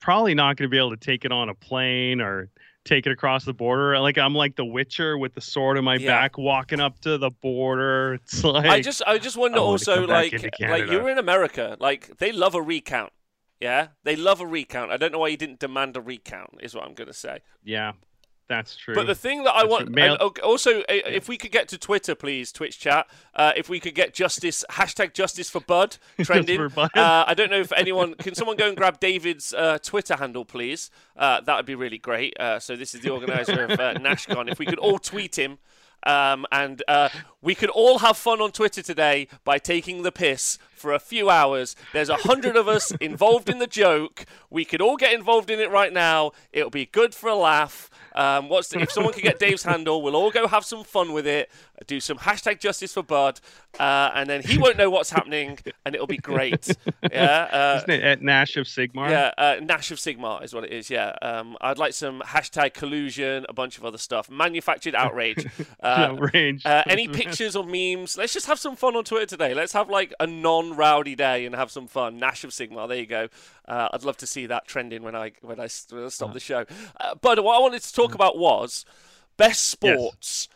[0.00, 2.48] probably not going to be able to take it on a plane or
[2.86, 3.98] take it across the border.
[3.98, 6.06] Like I'm like the Witcher with the sword in my yeah.
[6.08, 8.18] back, walking up to the border.
[8.26, 12.32] It's like I just I just wonder also like like you're in America, like they
[12.32, 13.12] love a recount.
[13.60, 14.90] Yeah, they love a recount.
[14.90, 16.60] I don't know why you didn't demand a recount.
[16.60, 17.40] Is what I'm going to say.
[17.64, 17.92] Yeah,
[18.48, 18.94] that's true.
[18.94, 22.14] But the thing that I That's want, Mail- also, if we could get to Twitter,
[22.14, 23.06] please, Twitch chat.
[23.34, 26.58] Uh, if we could get justice hashtag justice for Bud trending.
[26.58, 26.90] for Bud.
[26.94, 28.34] Uh, I don't know if anyone can.
[28.34, 30.90] Someone go and grab David's uh, Twitter handle, please.
[31.16, 32.38] Uh, that would be really great.
[32.38, 34.50] Uh, so this is the organizer of uh, NashCon.
[34.50, 35.58] If we could all tweet him.
[36.02, 36.82] Um, and
[37.42, 41.30] we could all have fun on Twitter today by taking the piss for a few
[41.30, 41.74] hours.
[41.92, 44.26] There's a hundred of us involved in the joke.
[44.50, 46.32] We could all get involved in it right now.
[46.52, 47.90] It'll be good for a laugh.
[48.14, 51.12] Um, what's the, if someone could get Dave's handle, we'll all go have some fun
[51.12, 51.50] with it.
[51.86, 53.40] Do some hashtag justice for Bud,
[53.78, 56.76] uh, and then he won't know what's happening, and it'll be great.
[57.12, 59.10] Yeah, uh, isn't it at Nash of Sigmar?
[59.10, 60.90] Yeah, uh, Nash of Sigmar is what it is.
[60.90, 65.46] Yeah, um, I'd like some hashtag collusion, a bunch of other stuff, manufactured outrage,
[65.82, 66.66] uh, outrage.
[66.66, 68.18] Uh, any pictures or memes.
[68.18, 69.54] Let's just have some fun on Twitter today.
[69.54, 72.18] Let's have like a non-rowdy day and have some fun.
[72.18, 72.88] Nash of Sigmar.
[72.88, 73.28] There you go.
[73.66, 76.32] Uh, I'd love to see that trending when I when I stop uh-huh.
[76.32, 76.64] the show.
[77.20, 78.84] but what I wanted to talk about was
[79.36, 80.48] best sports.
[80.50, 80.55] Yes.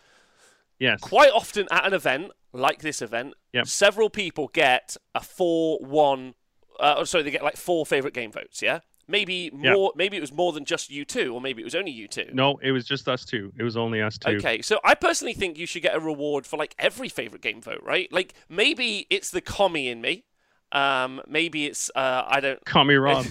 [0.81, 1.01] Yes.
[1.01, 3.69] Quite often at an event like this event, yep.
[3.69, 6.35] several people get a four-one.
[6.81, 8.61] Uh, sorry, they get like four favorite game votes.
[8.61, 8.81] Yeah.
[9.07, 9.93] Maybe more.
[9.97, 12.31] Maybe it was more than just you two, or maybe it was only you two.
[12.33, 13.53] No, it was just us two.
[13.59, 14.37] It was only us two.
[14.37, 17.61] Okay, so I personally think you should get a reward for like every favorite game
[17.61, 18.11] vote, right?
[18.13, 20.25] Like maybe it's the commie in me.
[20.73, 22.65] Um, maybe it's uh, I don't.
[22.65, 23.25] Commie Kamiran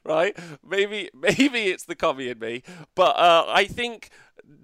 [0.04, 0.36] right?
[0.68, 2.64] Maybe maybe it's the commie in me,
[2.96, 4.10] but uh, I think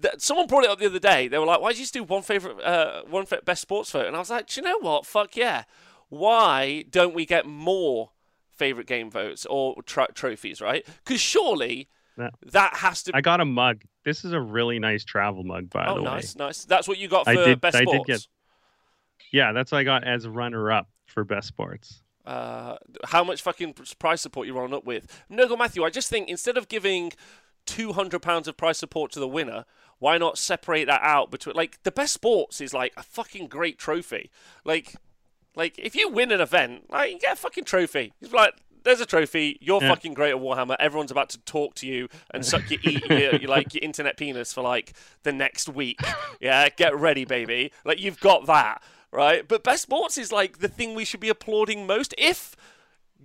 [0.01, 1.27] that someone brought it up the other day.
[1.27, 4.05] They were like, "Why did you just do one favorite, uh, one best sports vote?"
[4.07, 5.05] And I was like, "Do you know what?
[5.05, 5.63] Fuck yeah!
[6.09, 8.11] Why don't we get more
[8.51, 10.61] favorite game votes or tr- trophies?
[10.61, 10.85] Right?
[11.03, 13.11] Because surely." That has to.
[13.15, 13.81] I got a mug.
[14.05, 16.09] This is a really nice travel mug, by oh, the nice, way.
[16.09, 16.65] Oh, nice, nice.
[16.65, 18.05] That's what you got for I did, best I sports.
[18.05, 18.27] Did get,
[19.31, 22.03] yeah, that's what I got as runner up for best sports.
[22.23, 25.23] Uh, how much fucking price support you run up with?
[25.27, 25.83] No, go Matthew.
[25.83, 27.13] I just think instead of giving
[27.65, 29.65] two hundred pounds of prize support to the winner.
[29.99, 33.77] Why not separate that out between like the best sports is like a fucking great
[33.77, 34.29] trophy.
[34.65, 34.95] Like,
[35.55, 38.11] like if you win an event, like you get a fucking trophy.
[38.21, 38.53] It's like
[38.83, 39.57] there's a trophy.
[39.61, 39.87] You're Yeah.
[39.87, 40.75] fucking great at Warhammer.
[40.77, 44.17] Everyone's about to talk to you and suck your eat your, your, like your internet
[44.17, 44.91] penis for like
[45.23, 46.01] the next week.
[46.41, 47.71] Yeah, get ready, baby.
[47.85, 49.47] Like you've got that right.
[49.47, 52.13] But best sports is like the thing we should be applauding most.
[52.17, 52.57] If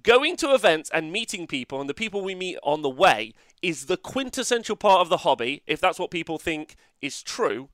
[0.05, 3.86] going to events and meeting people and the people we meet on the way is
[3.86, 7.68] the quintessential part of the hobby, if that's what people think is true,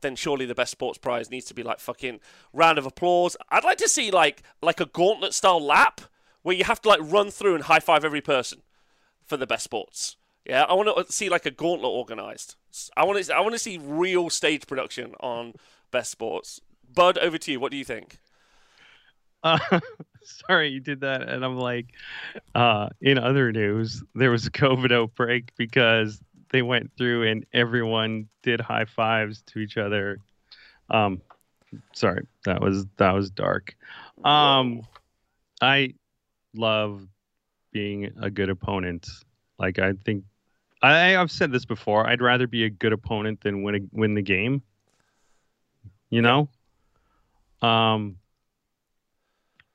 [0.00, 2.20] then surely the best sports prize needs to be like fucking
[2.52, 3.36] round of applause.
[3.48, 6.02] I'd like to see like like a gauntlet style lap
[6.42, 8.62] where you have to like run through and high five every person
[9.24, 10.16] for the best sports.
[10.44, 12.56] Yeah, I want to see like a gauntlet organized.
[12.96, 15.54] I want to I want to see real stage production on
[15.90, 16.60] best sports.
[16.92, 17.60] Bud, over to you.
[17.60, 18.18] What do you think?
[19.42, 19.58] Uh,
[20.46, 21.86] sorry, you did that, and I'm like,
[22.54, 26.20] uh, in other news, there was a COVID outbreak because
[26.50, 30.18] they went through and everyone did high fives to each other.
[30.90, 31.22] Um,
[31.92, 33.74] sorry, that was that was dark.
[34.24, 34.82] Um,
[35.60, 35.94] I
[36.54, 37.06] love
[37.72, 39.08] being a good opponent.
[39.58, 40.24] Like I think
[40.82, 42.06] I, I've said this before.
[42.06, 44.62] I'd rather be a good opponent than win a, win the game.
[46.10, 46.48] You know.
[47.62, 48.16] Um,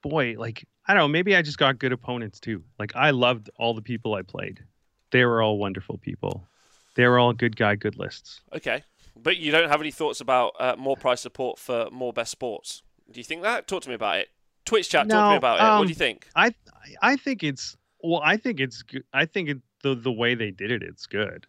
[0.10, 2.64] boy, like I don't know, maybe I just got good opponents too.
[2.80, 4.64] Like I loved all the people I played.
[5.12, 6.48] They were all wonderful people.
[6.96, 8.42] They were all good guy, good lists.
[8.54, 8.84] Okay,
[9.16, 12.82] but you don't have any thoughts about uh, more prize support for more best sports.
[13.12, 13.68] Do you think that?
[13.68, 14.30] Talk to me about it.
[14.66, 15.64] Twitch chat, talk to me No, about it.
[15.64, 16.28] What um, do you think?
[16.36, 16.54] I
[17.02, 19.04] I think it's well, I think it's good.
[19.14, 21.48] I think it, the the way they did it, it's good.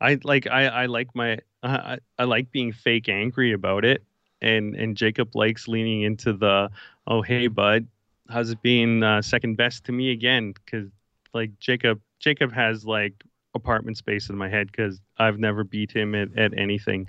[0.00, 4.04] I like I I like my I I like being fake angry about it,
[4.40, 6.70] and and Jacob likes leaning into the
[7.06, 7.86] oh hey bud,
[8.28, 10.52] how's it being uh, second best to me again?
[10.52, 10.90] Because
[11.32, 13.24] like Jacob Jacob has like
[13.54, 17.08] apartment space in my head because I've never beat him at, at anything.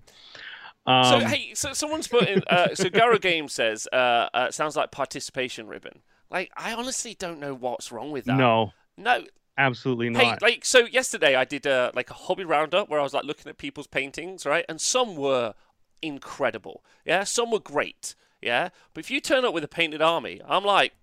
[0.85, 2.43] Um, so hey, so someone's put in.
[2.47, 7.39] Uh, so Garo Game says, uh, uh, "Sounds like participation ribbon." Like I honestly don't
[7.39, 8.37] know what's wrong with that.
[8.37, 9.23] no, no.
[9.57, 10.23] absolutely not.
[10.23, 13.25] Hey, like so yesterday I did a like a hobby roundup where I was like
[13.25, 14.65] looking at people's paintings, right?
[14.69, 15.53] And some were
[16.01, 17.23] incredible, yeah.
[17.23, 18.15] Some were great,
[18.45, 18.69] yeah.
[18.93, 20.93] But if you turn up with a painted army, I'm like,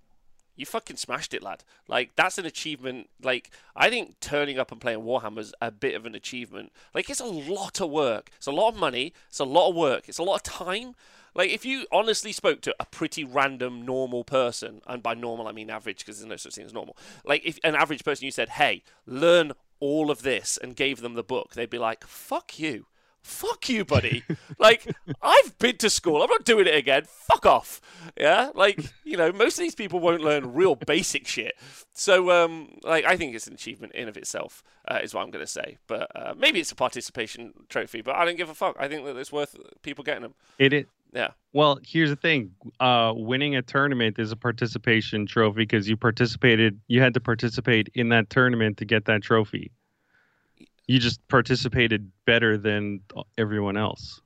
[0.54, 1.64] you fucking smashed it, lad.
[1.88, 3.08] Like that's an achievement.
[3.22, 6.72] Like I think turning up and playing Warhammer's a bit of an achievement.
[6.94, 8.30] Like it's a lot of work.
[8.36, 9.12] It's a lot of money.
[9.28, 10.08] It's a lot of work.
[10.08, 10.94] It's a lot of time.
[11.34, 15.52] Like if you honestly spoke to a pretty random normal person, and by normal I
[15.52, 16.96] mean average because there's no such thing as normal.
[17.24, 21.14] Like if an average person you said, "Hey, learn all of this," and gave them
[21.14, 22.86] the book, they'd be like, "Fuck you."
[23.22, 24.24] Fuck you, buddy.
[24.58, 24.86] like,
[25.22, 26.22] I've been to school.
[26.22, 27.04] I'm not doing it again.
[27.06, 27.80] Fuck off.
[28.18, 28.50] Yeah?
[28.54, 31.54] Like, you know, most of these people won't learn real basic shit.
[31.92, 35.30] So, um, like, I think it's an achievement in of itself, uh, is what I'm
[35.30, 35.78] going to say.
[35.86, 38.76] But uh, maybe it's a participation trophy, but I don't give a fuck.
[38.78, 40.34] I think that it's worth people getting them.
[40.58, 41.30] it, it Yeah.
[41.52, 42.52] Well, here's the thing.
[42.80, 46.80] Uh, winning a tournament is a participation trophy because you participated.
[46.88, 49.70] You had to participate in that tournament to get that trophy.
[50.86, 53.00] You just participated better than
[53.38, 54.20] everyone else.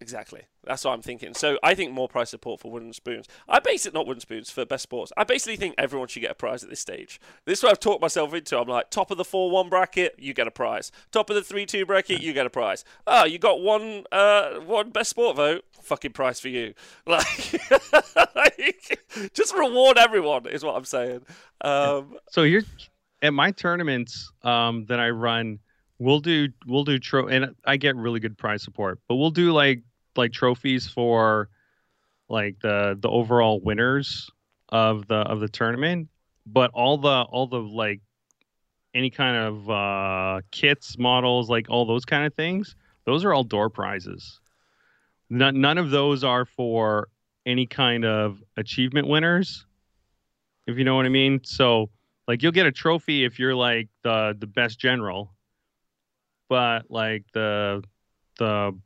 [0.00, 0.42] Exactly.
[0.64, 1.32] That's what I'm thinking.
[1.32, 3.26] So I think more prize support for wooden spoons.
[3.48, 5.10] I base it not wooden spoons for best sports.
[5.16, 7.18] I basically think everyone should get a prize at this stage.
[7.46, 8.58] This is what I've talked myself into.
[8.58, 10.92] I'm like, top of the four one bracket, you get a prize.
[11.12, 12.84] Top of the three two bracket, you get a prize.
[13.06, 16.74] Oh, you got one uh one best sport vote, fucking prize for you.
[17.06, 17.60] Like,
[18.34, 21.22] like, just reward everyone is what I'm saying.
[21.62, 22.66] Um So here's
[23.26, 25.58] at my tournaments um, that I run.
[25.98, 29.52] We'll do we'll do tro and I get really good prize support, but we'll do
[29.52, 29.82] like
[30.14, 31.48] like trophies for
[32.28, 34.30] like the the overall winners
[34.68, 36.08] of the of the tournament.
[36.46, 38.00] But all the all the like
[38.94, 43.44] any kind of uh, kits, models, like all those kind of things, those are all
[43.44, 44.40] door prizes.
[45.28, 47.08] None, none of those are for
[47.44, 49.66] any kind of achievement winners,
[50.66, 51.40] if you know what I mean.
[51.44, 51.90] So,
[52.28, 55.34] like, you'll get a trophy if you're like the the best general,
[56.48, 57.82] but like the
[58.38, 58.78] the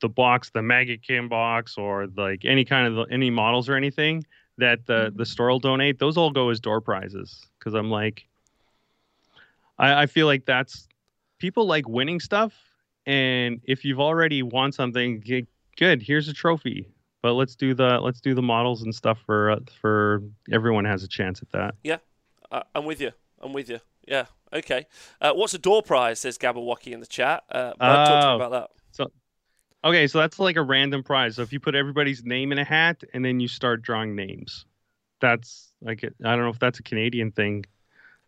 [0.00, 4.24] the box, the Magic box, or like any kind of any models or anything
[4.58, 7.46] that the the store will donate, those all go as door prizes.
[7.58, 8.26] Because I'm like,
[9.78, 10.88] I, I feel like that's
[11.38, 12.52] people like winning stuff,
[13.06, 16.02] and if you've already won something, g- good.
[16.02, 16.86] Here's a trophy.
[17.22, 21.02] But let's do the let's do the models and stuff for uh, for everyone has
[21.02, 21.74] a chance at that.
[22.50, 23.12] Uh, I'm with you.
[23.40, 23.80] I'm with you.
[24.06, 24.26] Yeah.
[24.52, 24.86] Okay.
[25.20, 26.20] Uh, what's a door prize?
[26.20, 27.44] Says Gabberwocky in the chat.
[27.50, 28.36] Uh, Bud, talk to me Oh.
[28.36, 28.70] about that.
[28.92, 29.12] So,
[29.82, 31.36] Okay, so that's like a random prize.
[31.36, 34.66] So if you put everybody's name in a hat and then you start drawing names,
[35.20, 37.64] that's like I don't know if that's a Canadian thing.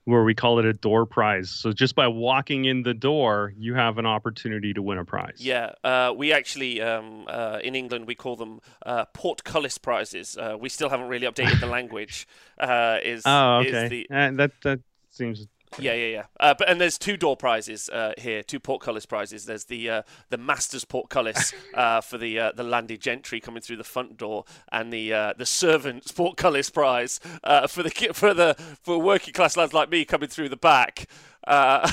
[0.04, 1.50] Where we call it a door prize.
[1.50, 5.36] So just by walking in the door, you have an opportunity to win a prize.
[5.38, 10.36] Yeah, uh, we actually um, uh, in England we call them uh, portcullis prizes.
[10.36, 12.26] Uh, we still haven't really updated the language.
[12.58, 13.84] Uh, is oh okay?
[13.84, 14.06] Is the...
[14.10, 14.80] Uh, that that
[15.10, 15.46] seems
[15.78, 16.24] yeah, yeah, yeah.
[16.38, 19.44] Uh, but and there's two door prizes uh, here, two portcullis prizes.
[19.44, 23.76] There's the uh, the master's portcullis uh, for the uh, the landed gentry coming through
[23.76, 27.20] the front door, and the uh, the servant's portcullis prize
[27.68, 31.08] for the for the for working class lads like me coming through the back.
[31.46, 31.90] uh,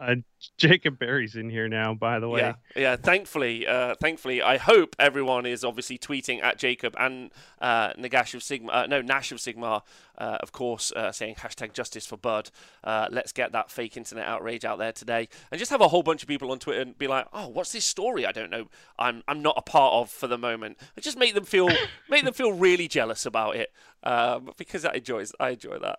[0.56, 2.40] Jacob Berry's in here now, by the way.
[2.40, 2.96] Yeah, yeah.
[2.96, 7.30] Thankfully, uh, thankfully, I hope everyone is obviously tweeting at Jacob and
[7.60, 9.82] uh, Nagash of Sigma, uh, no Nash of Sigmar,
[10.16, 12.50] uh, of course, uh, saying hashtag Justice for Bud.
[12.82, 16.02] Uh, let's get that fake internet outrage out there today, and just have a whole
[16.02, 18.24] bunch of people on Twitter and be like, "Oh, what's this story?
[18.24, 18.68] I don't know.
[18.98, 21.68] I'm I'm not a part of for the moment." And just make them feel
[22.08, 23.72] make them feel really jealous about it
[24.02, 25.98] um, because I enjoy I enjoy that.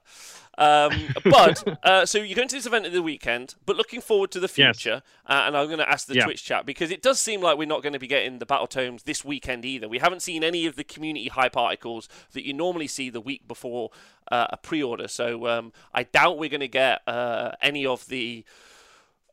[0.58, 4.31] Um, but uh, so you're going to this event at the weekend, but looking forward
[4.32, 5.02] to the future.
[5.04, 5.04] Yes.
[5.26, 6.26] Uh, and I'm going to ask the yeah.
[6.26, 8.68] Twitch chat because it does seem like we're not going to be getting the battle
[8.68, 9.88] tomes this weekend either.
[9.88, 13.48] We haven't seen any of the community hype articles that you normally see the week
[13.48, 13.92] before
[14.32, 15.08] uh, a pre-order.
[15.08, 18.44] So um, I doubt we're going to get uh, any of the.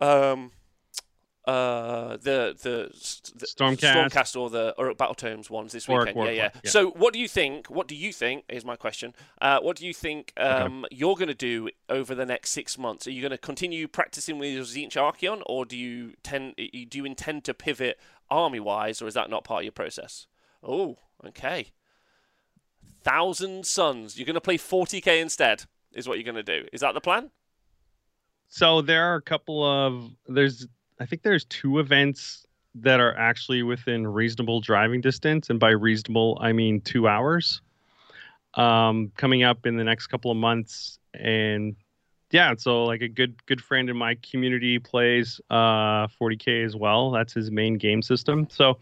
[0.01, 0.53] Um,
[1.49, 2.91] uh, the the,
[3.39, 4.11] the Stormcast.
[4.11, 6.15] Stormcast or the or Battle Tomes ones this weekend.
[6.15, 7.69] Yeah, yeah, yeah, So, what do you think?
[7.69, 8.45] What do you think?
[8.51, 9.15] Is my question.
[9.41, 10.95] Uh, what do you think um, okay.
[10.95, 13.07] you're going to do over the next six months?
[13.07, 16.99] Are you going to continue practicing with your Tzeentch Archaon, or do you tend do
[16.99, 17.99] you intend to pivot
[18.31, 20.27] army wise, or is that not part of your process?
[20.63, 21.69] Oh, okay.
[23.03, 24.19] Thousand Sons.
[24.19, 25.65] You're going to play 40k instead.
[25.95, 26.69] Is what you're going to do.
[26.75, 27.31] Is that the plan?
[28.49, 30.67] So there are a couple of there's
[31.01, 36.39] I think there's two events that are actually within reasonable driving distance, and by reasonable
[36.41, 37.61] I mean two hours.
[38.55, 41.77] Um, coming up in the next couple of months, and
[42.31, 47.11] yeah, so like a good good friend in my community plays uh 40k as well.
[47.11, 48.49] That's his main game system.
[48.51, 48.79] So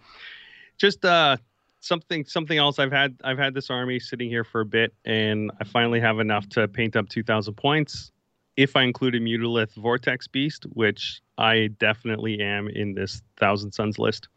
[0.78, 1.36] just uh
[1.80, 5.50] something something else I've had I've had this army sitting here for a bit and
[5.60, 8.10] I finally have enough to paint up 2000 points
[8.56, 13.98] if I include a Mutalith Vortex Beast, which I definitely am in this Thousand Sons
[13.98, 14.28] list.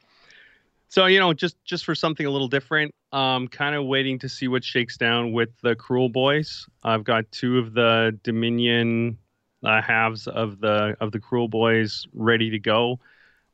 [0.90, 4.30] So you know, just just for something a little different, um, kind of waiting to
[4.30, 6.68] see what shakes down with the Kruleboyz.
[6.84, 9.18] I've got two of the Dominion
[9.64, 13.00] uh, halves of the of the Kruleboyz ready to go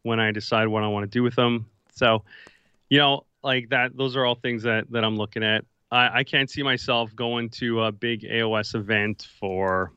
[0.04, 1.66] when I decide what I want to do with them.
[1.94, 2.24] So,
[2.90, 3.98] you know, like that.
[3.98, 5.66] Those are all things that that I'm looking at.
[5.92, 9.92] I, I can't see myself going to a big AOS event for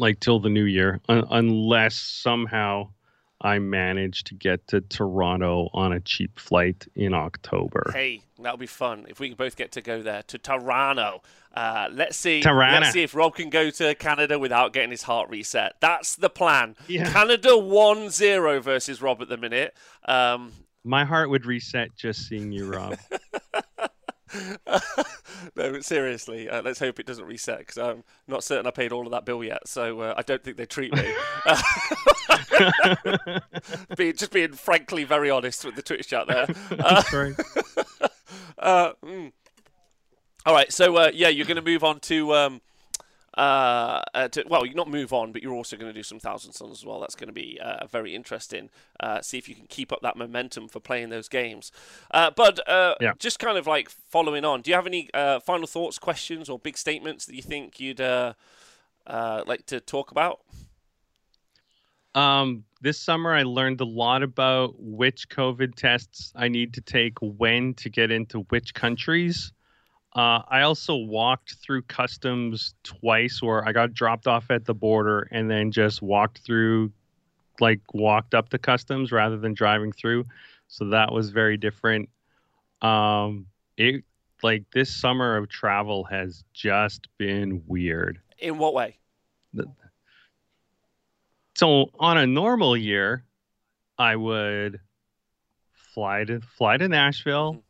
[0.00, 2.88] like till the new year, un- unless somehow
[3.40, 7.90] I manage to get to Toronto on a cheap flight in October.
[7.94, 11.22] Hey, that'll be fun if we can both get to go there to Toronto.
[11.54, 12.42] Uh, let's see.
[12.80, 15.74] Let's see if Rob can go to Canada without getting his heart reset.
[15.80, 16.76] That's the plan.
[16.86, 17.10] Yeah.
[17.12, 19.74] Canada 1-0 versus Rob at the minute.
[20.04, 20.52] Um,
[20.84, 22.98] My heart would reset just seeing you, Rob.
[25.56, 29.06] no, seriously, uh, let's hope it doesn't reset because I'm not certain I paid all
[29.06, 29.66] of that bill yet.
[29.66, 31.12] So uh, I don't think they treat me.
[33.96, 36.46] being, just being frankly very honest with the Twitch chat there.
[38.58, 39.32] Uh, mm.
[40.44, 42.34] All right, so uh, yeah, you're going to move on to.
[42.34, 42.60] Um,
[43.36, 46.18] uh, uh, to, well, you not move on, but you're also going to do some
[46.18, 47.00] Thousand Sons as well.
[47.00, 48.70] That's going to be uh, very interesting.
[48.98, 51.70] Uh, see if you can keep up that momentum for playing those games.
[52.10, 53.12] Uh, but uh, yeah.
[53.18, 55.08] just kind of like following on, do you have any
[55.44, 60.40] final thoughts, questions, or big statements that you think you'd like to talk about?
[62.14, 67.16] Um, this summer, I learned a lot about which COVID tests I need to take
[67.20, 69.52] when to get into which countries.
[70.14, 75.28] Uh, I also walked through customs twice where I got dropped off at the border
[75.30, 76.92] and then just walked through,
[77.60, 80.26] like, walked up to customs rather than driving through.
[80.66, 82.08] So that was very different.
[82.82, 83.46] Um,
[83.76, 84.02] it,
[84.42, 88.20] like, this summer of travel has just been weird.
[88.38, 88.96] In what way?
[91.54, 93.24] So on a normal year,
[93.98, 94.80] I would
[95.72, 97.60] fly to fly to Nashville, mm-hmm.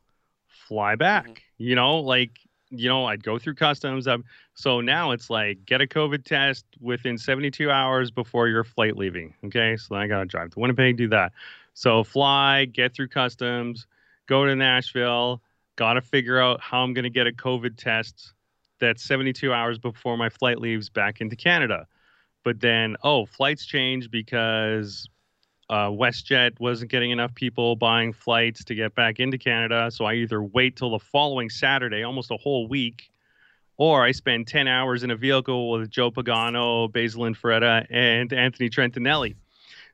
[0.70, 1.24] Fly back.
[1.24, 2.40] Mm-hmm you know, like
[2.70, 4.06] you know, I'd go through customs.
[4.08, 8.96] Um, so now it's like get a COVID test within 72 hours before your flight
[8.96, 9.34] leaving.
[9.44, 11.32] Okay, so then I gotta drive to Winnipeg, do that.
[11.74, 13.86] So fly, get through customs,
[14.26, 15.42] go to Nashville.
[15.76, 18.32] Got to figure out how I'm gonna get a COVID test
[18.80, 21.86] that's 72 hours before my flight leaves back into Canada.
[22.42, 25.06] But then, oh, flights change because
[25.70, 29.88] uh, WestJet wasn't getting enough people buying flights to get back into Canada.
[29.92, 33.08] So I either wait till the following Saturday, almost a whole week,
[33.76, 38.68] or I spend 10 hours in a vehicle with Joe Pagano, Basil Infretta, and Anthony
[38.68, 39.36] Trentinelli.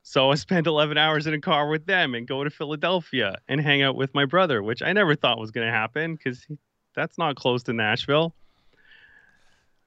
[0.03, 3.61] So I spend 11 hours in a car with them and go to Philadelphia and
[3.61, 6.47] hang out with my brother, which I never thought was going to happen because
[6.95, 8.35] that's not close to Nashville.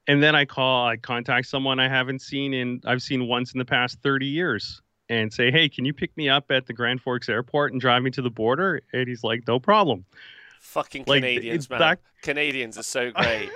[0.06, 3.58] And then I call, I contact someone I haven't seen in, I've seen once in
[3.58, 4.80] the past 30 years
[5.10, 8.02] and say, hey, can you pick me up at the Grand Forks airport and drive
[8.02, 8.80] me to the border?
[8.94, 10.06] And he's like, no problem.
[10.60, 11.78] Fucking Like, Canadians, man.
[11.78, 13.50] back- Canadians are so great.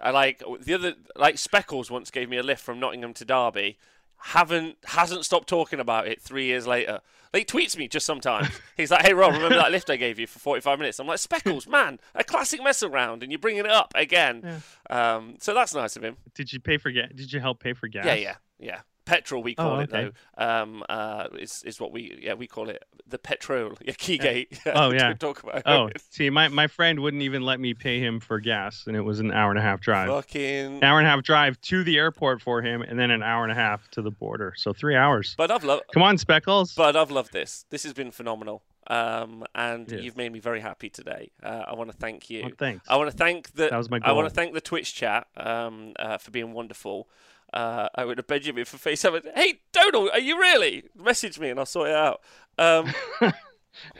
[0.00, 3.78] I like the other like Speckles once gave me a lift from Nottingham to Derby.
[4.18, 7.00] Haven't hasn't stopped talking about it three years later.
[7.32, 8.48] Like, he tweets me just sometimes.
[8.76, 11.18] He's like, "Hey Rob, remember that lift I gave you for 45 minutes?" I'm like,
[11.18, 15.74] "Speckles, man, a classic mess around, and you're bringing it up again." Um, so that's
[15.74, 16.16] nice of him.
[16.34, 17.08] Did you pay for gas?
[17.14, 18.04] Did you help pay for gas?
[18.06, 18.80] Yeah, yeah, yeah.
[19.04, 20.10] Petrol, we call Oh, it though.
[20.38, 23.76] Um, uh, is is what we yeah we call it the petrol.
[23.84, 24.58] Yeah, Keygate.
[24.74, 25.12] Oh, yeah.
[25.18, 26.00] Talk about Oh, it.
[26.10, 29.20] see, my, my friend wouldn't even let me pay him for gas, and it was
[29.20, 30.08] an hour and a half drive.
[30.08, 30.76] fucking.
[30.78, 33.42] An hour and a half drive to the airport for him, and then an hour
[33.42, 34.54] and a half to the border.
[34.56, 35.34] So three hours.
[35.36, 35.82] But I've loved.
[35.92, 36.74] Come on, Speckles.
[36.74, 37.66] But I've loved this.
[37.70, 38.62] This has been phenomenal.
[38.86, 40.02] Um, and Yes.
[40.02, 41.30] you've made me very happy today.
[41.42, 42.42] Uh, I want to thank you.
[42.42, 42.84] Well, thanks.
[42.88, 43.68] I want to thank the.
[43.68, 44.08] That was my goal.
[44.08, 47.08] I want to thank the Twitch chat um, uh, for being wonderful.
[47.52, 49.22] Uh, I went to Benjamin for FaceTime.
[49.34, 50.84] Hey, Donald, are you really?
[50.96, 52.20] Message me and I'll sort it out.
[52.58, 52.92] Um,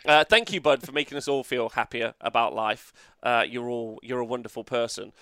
[0.06, 2.92] uh, thank you, Bud, for making us all feel happier about life.
[3.22, 5.12] Uh, you're all you're a wonderful person.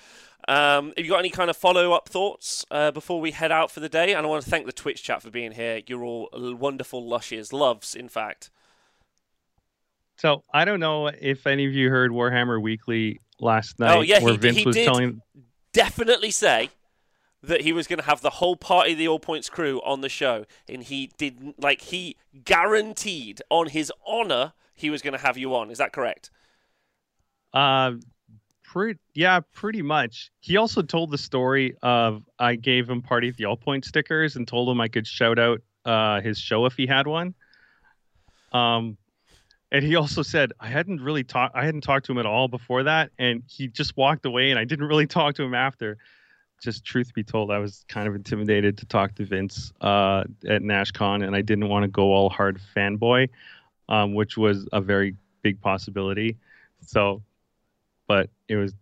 [0.49, 3.71] Um, have you got any kind of follow up thoughts uh, before we head out
[3.71, 4.15] for the day?
[4.15, 5.83] And I want to thank the Twitch chat for being here.
[5.87, 8.51] You're all wonderful lushes, loves, in fact.
[10.17, 14.21] So I don't know if any of you heard Warhammer Weekly last night, Oh, yeah,
[14.23, 14.85] where he Vince he was did.
[14.85, 15.21] telling.
[15.73, 16.71] definitely say
[17.43, 20.09] that he was going to have the whole party the All Points crew on the
[20.09, 21.61] show, and he didn't.
[21.61, 25.71] Like he guaranteed on his honor he was going to have you on.
[25.71, 26.31] Is that correct?
[27.53, 27.93] Uh,
[28.65, 30.31] pretty, yeah, pretty much.
[30.41, 34.37] He also told the story of I gave him party at the All Point stickers
[34.37, 37.35] and told him I could shout out uh, his show if he had one.
[38.53, 38.97] Um,
[39.73, 41.55] and he also said I hadn't really talked.
[41.55, 44.59] I hadn't talked to him at all before that, and he just walked away, and
[44.59, 45.99] I didn't really talk to him after.
[46.61, 50.63] Just truth be told, I was kind of intimidated to talk to Vince uh, at
[50.63, 53.29] NashCon, and I didn't want to go all hard fanboy,
[53.89, 56.37] um, which was a very big possibility.
[56.87, 57.23] So,
[58.07, 58.75] but it was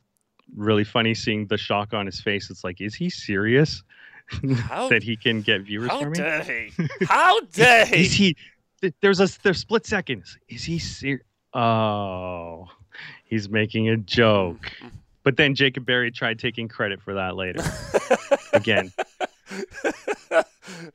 [0.57, 2.51] really funny seeing the shock on his face.
[2.51, 3.83] It's like, is he serious
[4.57, 6.19] How, that he can get viewers how for me?
[6.19, 6.73] dare he?
[7.07, 8.37] How dare Is he?
[8.83, 8.95] he?
[9.01, 10.37] There's a there's split seconds.
[10.49, 11.25] Is he serious?
[11.55, 12.67] Oh,
[13.25, 14.71] he's making a joke.
[15.29, 17.63] But then Jacob Berry tried taking credit for that later.
[18.55, 18.91] Again,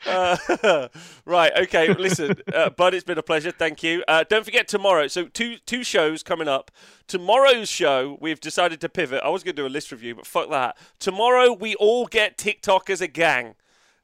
[0.07, 0.87] Uh,
[1.25, 1.51] right.
[1.55, 1.93] Okay.
[1.93, 3.51] Listen, uh, Bud, it's been a pleasure.
[3.51, 4.03] Thank you.
[4.07, 5.05] Uh, don't forget tomorrow.
[5.05, 6.71] So two two shows coming up.
[7.07, 9.21] Tomorrow's show, we've decided to pivot.
[9.23, 10.77] I was going to do a list review, but fuck that.
[10.97, 13.53] Tomorrow, we all get TikTok as a gang.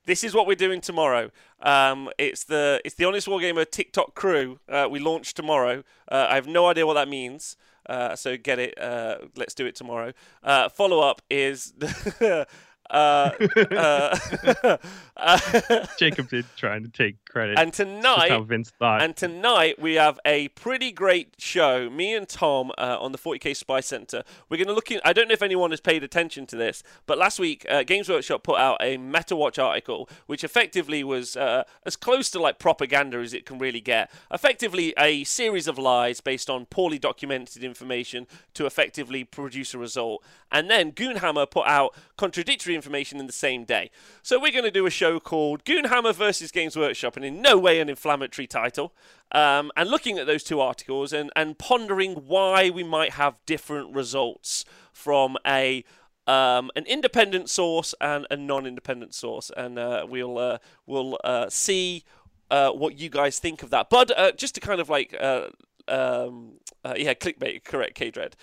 [0.09, 1.29] This is what we're doing tomorrow.
[1.61, 4.57] Um, it's the it's the Honest Wargamer TikTok crew.
[4.67, 5.83] Uh, we launch tomorrow.
[6.11, 7.55] Uh, I have no idea what that means.
[7.87, 8.75] Uh, so get it.
[8.81, 10.13] Uh, let's do it tomorrow.
[10.43, 11.75] Uh, follow up is.
[12.89, 13.31] uh,
[13.71, 14.77] uh,
[15.17, 17.59] uh, Jacob did trying to take credit.
[17.59, 19.01] and tonight, how Vince thought.
[19.01, 21.89] and tonight we have a pretty great show.
[21.89, 24.23] Me and Tom uh, on the 40k Spy Center.
[24.49, 24.99] We're going to look in.
[25.05, 28.09] I don't know if anyone has paid attention to this, but last week uh, Games
[28.09, 33.17] Workshop put out a MetaWatch article, which effectively was uh, as close to like propaganda
[33.17, 34.09] as it can really get.
[34.31, 40.23] Effectively, a series of lies based on poorly documented information to effectively produce a result.
[40.51, 43.91] And then Goonhammer put out contradictory information in the same day.
[44.21, 47.57] So we're going to do a show called Goonhammer versus Games Workshop, and in no
[47.57, 48.93] way an inflammatory title.
[49.31, 53.93] Um, and looking at those two articles and, and pondering why we might have different
[53.93, 55.83] results from a
[56.27, 62.03] um, an independent source and a non-independent source, and uh, we'll uh, we'll uh, see
[62.51, 63.89] uh, what you guys think of that.
[63.89, 65.47] But uh, just to kind of like uh,
[65.87, 66.59] um,
[66.95, 68.35] yeah, clickbait, correct, K Dread.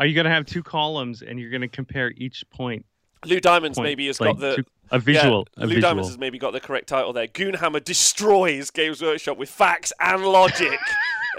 [0.00, 2.86] Are you going to have two columns and you're going to compare each point?
[3.24, 5.46] Lou Diamonds point maybe has like, got the a visual.
[5.56, 5.82] Yeah, a Lou visual.
[5.82, 7.26] Diamonds has maybe got the correct title there.
[7.26, 10.78] Goonhammer destroys Games Workshop with facts and logic.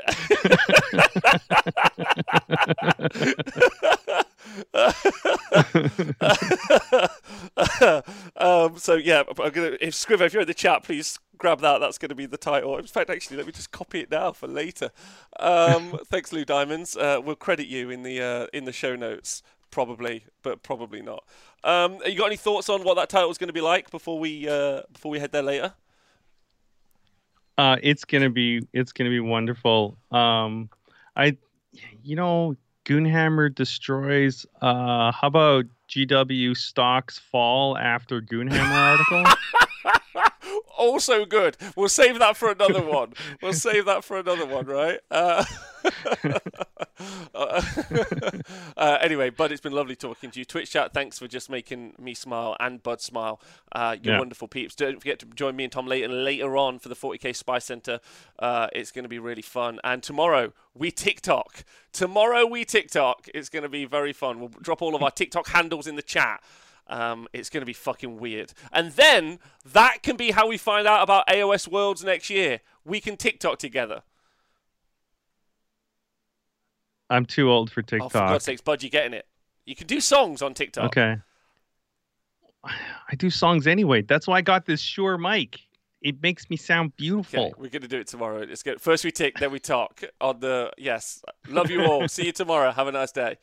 [8.36, 9.76] um, so yeah, I'm gonna.
[9.80, 11.78] If Scrivo, if you're in the chat, please grab that.
[11.78, 12.76] That's going to be the title.
[12.76, 14.90] In fact, actually, let me just copy it now for later.
[15.40, 16.96] Um, thanks, Lou Diamonds.
[16.96, 21.24] Uh, we'll credit you in the uh, in the show notes, probably, but probably not.
[21.62, 24.18] Um, you got any thoughts on what that title is going to be like before
[24.18, 25.72] we uh, before we head there later?
[27.58, 29.98] Uh, it's gonna be it's gonna be wonderful.
[30.10, 30.70] Um,
[31.14, 31.36] I,
[32.02, 32.56] you know,
[32.86, 34.46] Goonhammer destroys.
[34.62, 39.24] Uh, how about GW stocks fall after Goonhammer article.
[40.80, 41.56] also good.
[41.76, 43.12] We'll save that for another one.
[43.42, 44.98] We'll save that for another one, right?
[45.10, 45.44] Uh,
[47.34, 50.44] uh, anyway, Bud, it's been lovely talking to you.
[50.44, 53.40] Twitch chat, thanks for just making me smile and Bud smile.
[53.72, 54.18] Uh, you're Yeah.
[54.18, 54.74] wonderful peeps.
[54.74, 58.00] Don't forget to join me and Tom later later on for the 40k Spy Center.
[58.38, 59.78] Uh, it's going to be really fun.
[59.84, 61.64] And tomorrow we TikTok.
[61.92, 63.28] Tomorrow we TikTok.
[63.34, 64.40] It's going to be very fun.
[64.40, 66.42] We'll drop all of our TikTok handles in the chat.
[66.90, 68.52] Um, it's going to be fucking weird.
[68.72, 69.38] And then
[69.72, 72.60] that can be how we find out about AOS Worlds next year.
[72.84, 74.02] We can TikTok together.
[77.08, 78.12] I'm too old for Oh, TikTok.
[78.12, 79.26] for God's sakes, Bud, you're getting it?
[79.64, 80.86] You can do songs on TikTok.
[80.86, 81.16] Okay.
[82.64, 84.02] I do songs anyway.
[84.02, 85.58] That's why I got this Shure mic.
[86.02, 87.46] It makes me sound beautiful.
[87.46, 88.44] Okay, we're going to do it tomorrow.
[88.48, 91.22] Let's get first we tick, then we talk on the yes.
[91.48, 92.08] Love you all.
[92.08, 92.70] See you tomorrow.
[92.72, 93.36] Have a nice day.